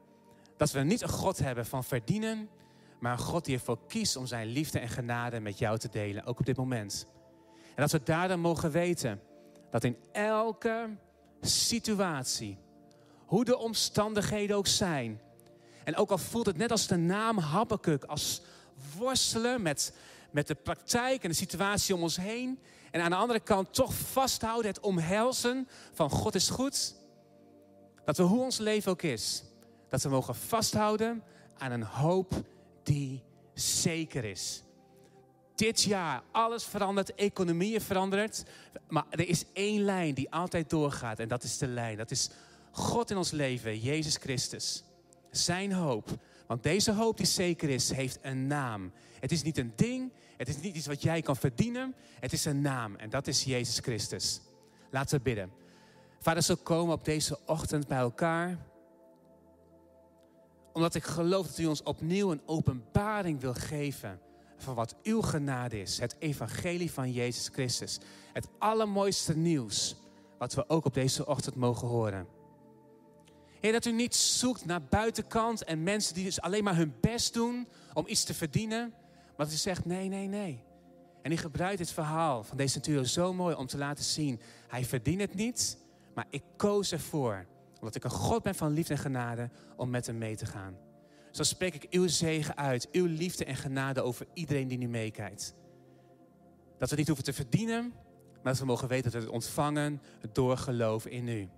[0.57, 2.49] dat we niet een God hebben van verdienen,
[3.01, 6.25] maar een God die ervoor kiest om zijn liefde en genade met jou te delen,
[6.25, 7.07] ook op dit moment.
[7.67, 9.21] En dat we daardoor mogen weten
[9.71, 10.89] dat in elke
[11.41, 12.59] situatie,
[13.35, 15.21] hoe de omstandigheden ook zijn,
[15.85, 18.43] en ook al voelt het net als de naam Habakkuk, als
[18.97, 19.93] worstelen met,
[20.31, 22.59] met de praktijk en de situatie om ons heen,
[22.91, 26.95] en aan de andere kant toch vasthouden, het omhelzen van God is goed,
[28.05, 29.43] dat we hoe ons leven ook is,
[29.89, 31.23] dat we mogen vasthouden
[31.59, 32.33] aan een hoop
[32.83, 33.23] die
[33.55, 34.63] zeker is.
[35.55, 38.45] Dit jaar, alles verandert, economieën verandert.
[38.89, 41.97] Maar er is één lijn die altijd doorgaat en dat is de lijn.
[41.97, 42.31] Dat is
[42.77, 44.85] God in ons leven, Jezus Christus.
[45.31, 46.09] Zijn hoop.
[46.47, 48.93] Want deze hoop die zeker is, heeft een naam.
[49.21, 51.95] Het is niet een ding, het is niet iets wat jij kan verdienen.
[52.21, 54.41] Het is een naam en dat is Jezus Christus.
[54.91, 55.53] Laten we bidden.
[56.21, 58.59] Vader, zo komen op deze ochtend bij elkaar
[60.73, 64.21] omdat ik geloof dat u ons opnieuw een openbaring wil geven
[64.57, 65.99] van wat uw genade is.
[65.99, 67.99] Het evangelie van Jezus Christus.
[68.33, 69.97] Het allermooiste nieuws
[70.39, 72.27] wat we ook op deze ochtend mogen horen.
[73.65, 77.35] Heer, dat u niet zoekt naar buitenkant en mensen die dus alleen maar hun best
[77.35, 78.95] doen om iets te verdienen.
[79.37, 80.63] Maar dat u zegt nee, nee, nee.
[81.23, 84.41] En u gebruikt het verhaal van deze natuur zo mooi om te laten zien.
[84.69, 85.79] Hij verdient het niet,
[86.15, 87.47] maar ik koos ervoor
[87.79, 90.77] omdat ik een God ben van liefde en genade om met hem mee te gaan.
[91.31, 95.55] Zo spreek ik uw zegen uit, uw liefde en genade over iedereen die nu meekijkt.
[96.79, 97.93] Dat we niet hoeven te verdienen,
[98.43, 101.49] maar dat we mogen weten dat we het ontvangen door geloof in u.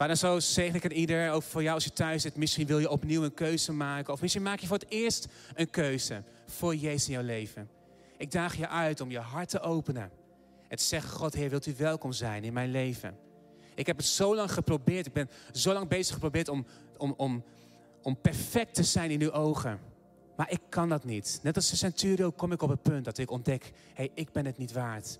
[0.00, 2.36] Vader, zo zegen ik aan ieder, ook voor jou als je thuis zit.
[2.36, 4.12] Misschien wil je opnieuw een keuze maken.
[4.12, 7.70] Of misschien maak je voor het eerst een keuze voor Jezus in jouw leven.
[8.16, 10.10] Ik daag je uit om je hart te openen.
[10.68, 13.16] En te zeggen, God Heer, wilt u welkom zijn in mijn leven?
[13.74, 15.06] Ik heb het zo lang geprobeerd.
[15.06, 16.66] Ik ben zo lang bezig geprobeerd om,
[16.96, 17.44] om, om,
[18.02, 19.80] om perfect te zijn in uw ogen.
[20.36, 21.40] Maar ik kan dat niet.
[21.42, 24.32] Net als de centurio kom ik op het punt dat ik ontdek, hé, hey, ik
[24.32, 25.18] ben het niet waard.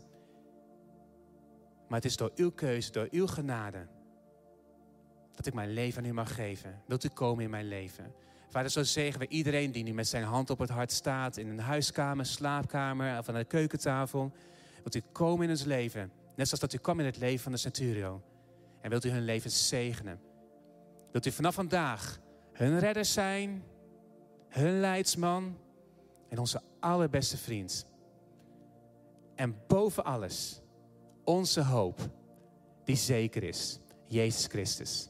[1.88, 3.86] Maar het is door uw keuze, door uw genade,
[5.44, 6.82] dat ik mijn leven aan u mag geven.
[6.86, 8.12] Wilt u komen in mijn leven?
[8.48, 11.48] Vader, zo zegen we iedereen die nu met zijn hand op het hart staat, in
[11.48, 14.32] een huiskamer, slaapkamer of aan de keukentafel.
[14.76, 17.52] Wilt u komen in ons leven, net zoals dat u kwam in het leven van
[17.52, 18.22] de centurio.
[18.80, 20.20] En wilt u hun leven zegenen.
[21.12, 22.20] Wilt u vanaf vandaag
[22.52, 23.62] hun redder zijn,
[24.48, 25.58] hun leidsman
[26.28, 27.86] en onze allerbeste vriend.
[29.34, 30.60] En boven alles,
[31.24, 32.00] onze hoop,
[32.84, 35.09] die zeker is, Jezus Christus.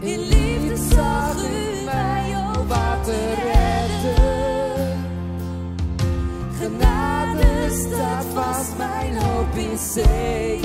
[0.00, 5.04] In liefde zag u mij, oh wat te redden.
[6.60, 10.61] Genade staat vast, mijn hoop is zeker.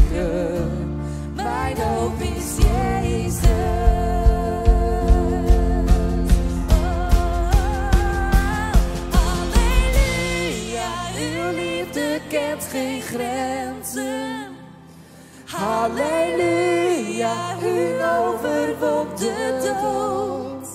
[15.87, 20.67] Halleluja, u overwon de dood.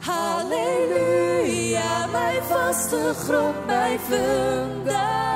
[0.00, 1.26] Halleluja,
[2.06, 5.31] mijn vaste grond, mijn fundament.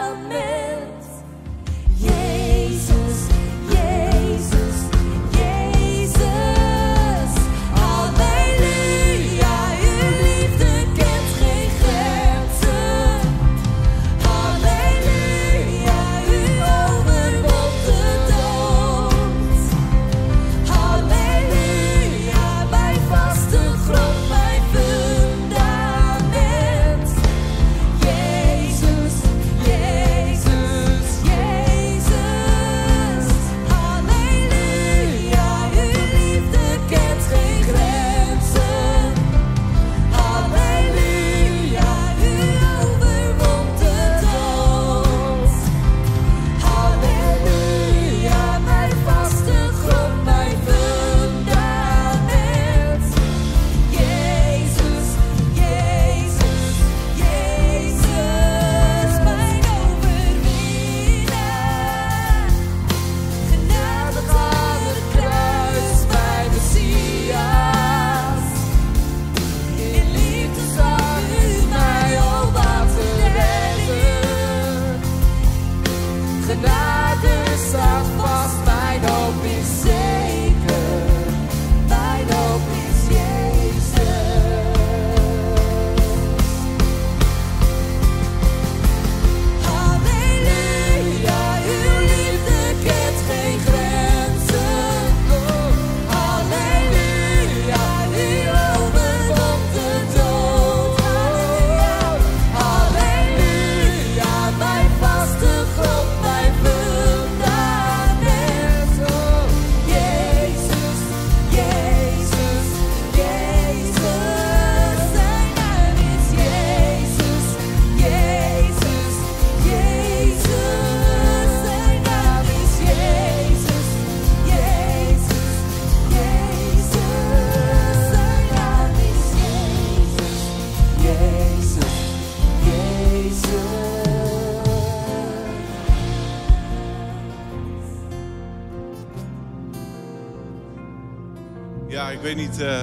[142.36, 142.82] Weet niet eh,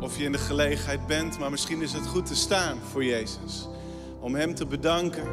[0.00, 3.68] of je in de gelegenheid bent, maar misschien is het goed te staan voor Jezus.
[4.20, 5.24] Om Hem te bedanken.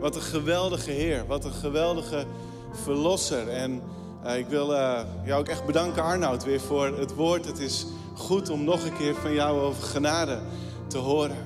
[0.00, 2.26] Wat een geweldige Heer, wat een geweldige
[2.72, 3.48] Verlosser.
[3.48, 3.82] En
[4.22, 7.44] eh, ik wil eh, jou ook echt bedanken, Arnoud, weer voor het woord.
[7.44, 10.40] Het is goed om nog een keer van jou over genade
[10.86, 11.36] te horen.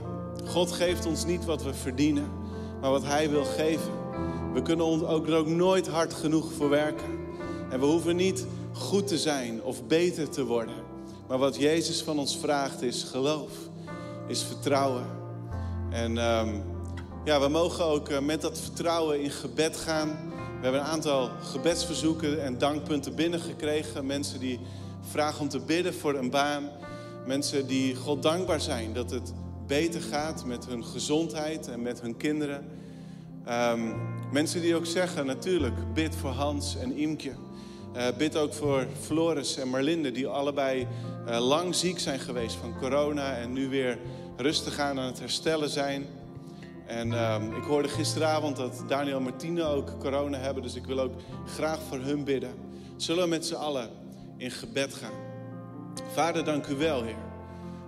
[0.44, 2.30] God geeft ons niet wat we verdienen,
[2.80, 3.92] maar wat Hij wil geven.
[4.52, 7.18] We kunnen ons ook, er ook nooit hard genoeg voor werken.
[7.70, 10.83] En we hoeven niet goed te zijn of beter te worden.
[11.28, 13.50] Maar wat Jezus van ons vraagt is geloof,
[14.28, 15.04] is vertrouwen.
[15.90, 16.54] En ehm,
[17.24, 20.08] ja, we mogen ook eh, met dat vertrouwen in gebed gaan.
[20.36, 24.06] We hebben een aantal gebedsverzoeken en dankpunten binnengekregen.
[24.06, 24.60] Mensen die
[25.00, 26.70] vragen om te bidden voor een baan.
[27.26, 29.32] Mensen die God dankbaar zijn dat het
[29.66, 32.64] beter gaat met hun gezondheid en met hun kinderen.
[33.44, 33.92] Ehm,
[34.32, 37.32] mensen die ook zeggen, natuurlijk, bid voor Hans en Imke.
[37.96, 40.86] Uh, bid ook voor Floris en Marlinde, die allebei
[41.28, 43.98] uh, lang ziek zijn geweest van corona en nu weer
[44.36, 46.06] rustig aan aan het herstellen zijn.
[46.86, 51.00] En uh, ik hoorde gisteravond dat Daniel en Martine ook corona hebben, dus ik wil
[51.00, 51.12] ook
[51.46, 52.54] graag voor hun bidden.
[52.96, 53.90] Zullen we met z'n allen
[54.36, 55.22] in gebed gaan?
[56.12, 57.16] Vader, dank u wel, Heer.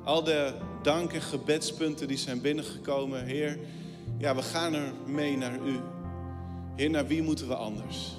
[0.05, 0.53] Al de
[0.83, 3.59] dank en gebedspunten die zijn binnengekomen, Heer.
[4.19, 5.81] Ja, we gaan er mee naar u.
[6.77, 8.17] Heer, naar wie moeten we anders?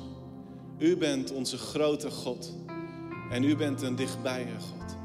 [0.78, 2.54] U bent onze grote God.
[3.32, 4.96] En u bent een dichtbije God.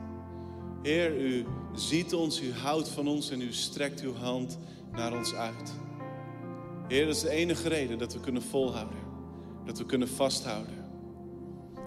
[0.83, 4.59] Heer, u ziet ons, u houdt van ons en u strekt uw hand
[4.93, 5.73] naar ons uit.
[6.89, 8.99] Heer, dat is de enige reden dat we kunnen volhouden.
[9.67, 10.75] Dat we kunnen vasthouden.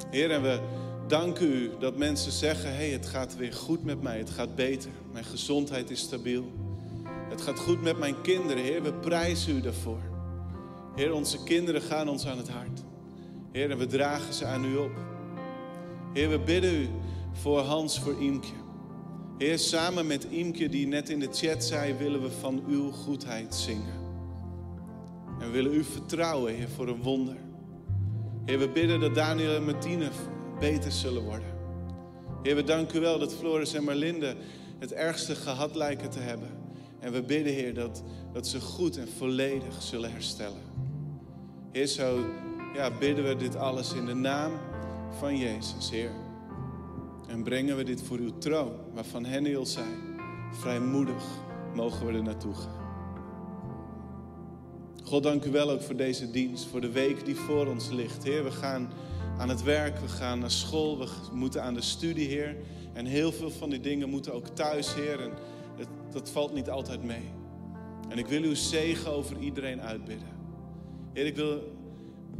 [0.09, 0.59] Heer, en we
[1.07, 4.55] danken u dat mensen zeggen: hé, hey, het gaat weer goed met mij, het gaat
[4.55, 4.91] beter.
[5.11, 6.51] Mijn gezondheid is stabiel.
[7.29, 10.01] Het gaat goed met mijn kinderen, Heer, we prijzen u daarvoor.
[10.95, 12.84] Heer, onze kinderen gaan ons aan het hart.
[13.55, 14.91] Heer, en we dragen ze aan u op.
[16.13, 16.87] Heer, we bidden u
[17.31, 18.53] voor Hans, voor Imke.
[19.37, 23.55] Heer, samen met Imke die net in de chat zei, willen we van uw goedheid
[23.55, 23.93] zingen.
[25.39, 27.35] En we willen u vertrouwen, Heer, voor een wonder.
[28.45, 30.09] Heer, we bidden dat Daniel en Martine
[30.59, 31.53] beter zullen worden.
[32.43, 34.35] Heer, we danken u wel dat Floris en Marlinde
[34.79, 36.49] het ergste gehad lijken te hebben.
[36.99, 38.03] En we bidden, Heer, dat,
[38.33, 40.61] dat ze goed en volledig zullen herstellen.
[41.71, 42.23] Heer, zo
[42.75, 44.51] ja, bidden we dit alles in de naam
[45.17, 46.11] van Jezus, Heer.
[47.27, 49.85] En brengen we dit voor uw troon, waarvan Henniel zei,
[50.51, 51.23] vrijmoedig
[51.75, 52.83] mogen we er naartoe gaan.
[55.03, 58.23] God, dank u wel ook voor deze dienst, voor de week die voor ons ligt.
[58.23, 58.89] Heer, we gaan
[59.37, 62.55] aan het werk, we gaan naar school, we moeten aan de studie, Heer.
[62.93, 65.21] En heel veel van die dingen moeten ook thuis, Heer.
[65.21, 65.31] En
[66.11, 67.31] dat valt niet altijd mee.
[68.09, 70.27] En ik wil uw zegen over iedereen uitbidden.
[71.13, 71.74] Heer, ik wil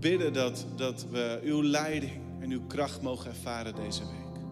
[0.09, 4.43] bidden dat, dat we uw leiding en uw kracht mogen ervaren deze week.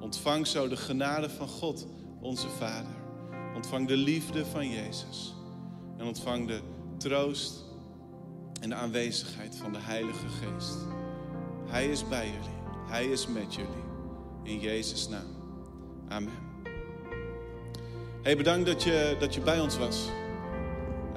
[0.00, 1.86] Ontvang zo de genade van God,
[2.20, 2.94] onze Vader.
[3.54, 5.34] Ontvang de liefde van Jezus.
[5.98, 6.60] En ontvang de
[6.96, 7.64] troost
[8.60, 10.76] en de aanwezigheid van de Heilige Geest.
[11.66, 12.88] Hij is bij jullie.
[12.88, 13.84] Hij is met jullie.
[14.42, 15.36] In Jezus' naam.
[16.08, 16.38] Amen.
[18.22, 20.08] Hey, bedankt dat je, dat je bij ons was.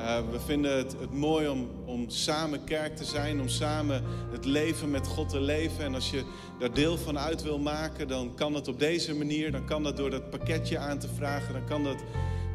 [0.02, 4.45] Uh, we vinden het, het mooi om, om samen kerk te zijn, om samen het
[4.45, 5.84] leven met God te leven.
[5.84, 6.23] En als je
[6.60, 9.52] daar deel van uit wil maken, dan kan dat op deze manier.
[9.52, 11.53] Dan kan dat door dat pakketje aan te vragen.
[11.53, 12.03] Dan kan dat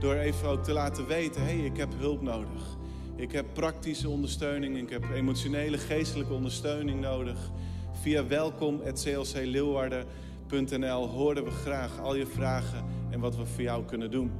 [0.01, 2.77] door even ook te laten weten: hé, hey, ik heb hulp nodig.
[3.17, 7.51] Ik heb praktische ondersteuning, ik heb emotionele, geestelijke ondersteuning nodig.
[7.93, 14.33] Via welkom.clcleeuwarden.nl horen we graag al je vragen en wat we voor jou kunnen doen.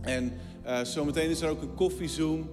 [0.00, 0.32] En
[0.66, 2.50] uh, zometeen is er ook een koffiezoom.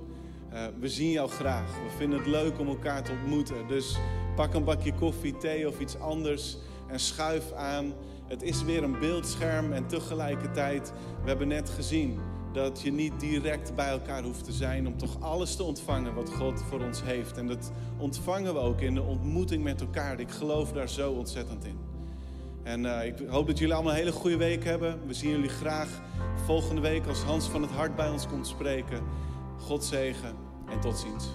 [0.54, 1.68] Uh, we zien jou graag.
[1.68, 3.68] We vinden het leuk om elkaar te ontmoeten.
[3.68, 3.98] Dus
[4.36, 6.58] pak een bakje koffie, thee of iets anders
[6.88, 7.94] en schuif aan.
[8.28, 12.20] Het is weer een beeldscherm en tegelijkertijd, we hebben net gezien
[12.54, 16.34] dat je niet direct bij elkaar hoeft te zijn om toch alles te ontvangen wat
[16.34, 17.38] God voor ons heeft.
[17.38, 20.20] En dat ontvangen we ook in de ontmoeting met elkaar.
[20.20, 21.78] Ik geloof daar zo ontzettend in.
[22.64, 25.00] En uh, ik hoop dat jullie allemaal een hele goede week hebben.
[25.08, 26.02] We zien jullie graag
[26.50, 29.04] volgende week als Hans van het Hart bij ons komt spreken.
[29.60, 30.36] God zegen
[30.70, 31.30] en tot ziens.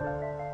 [0.00, 0.49] Música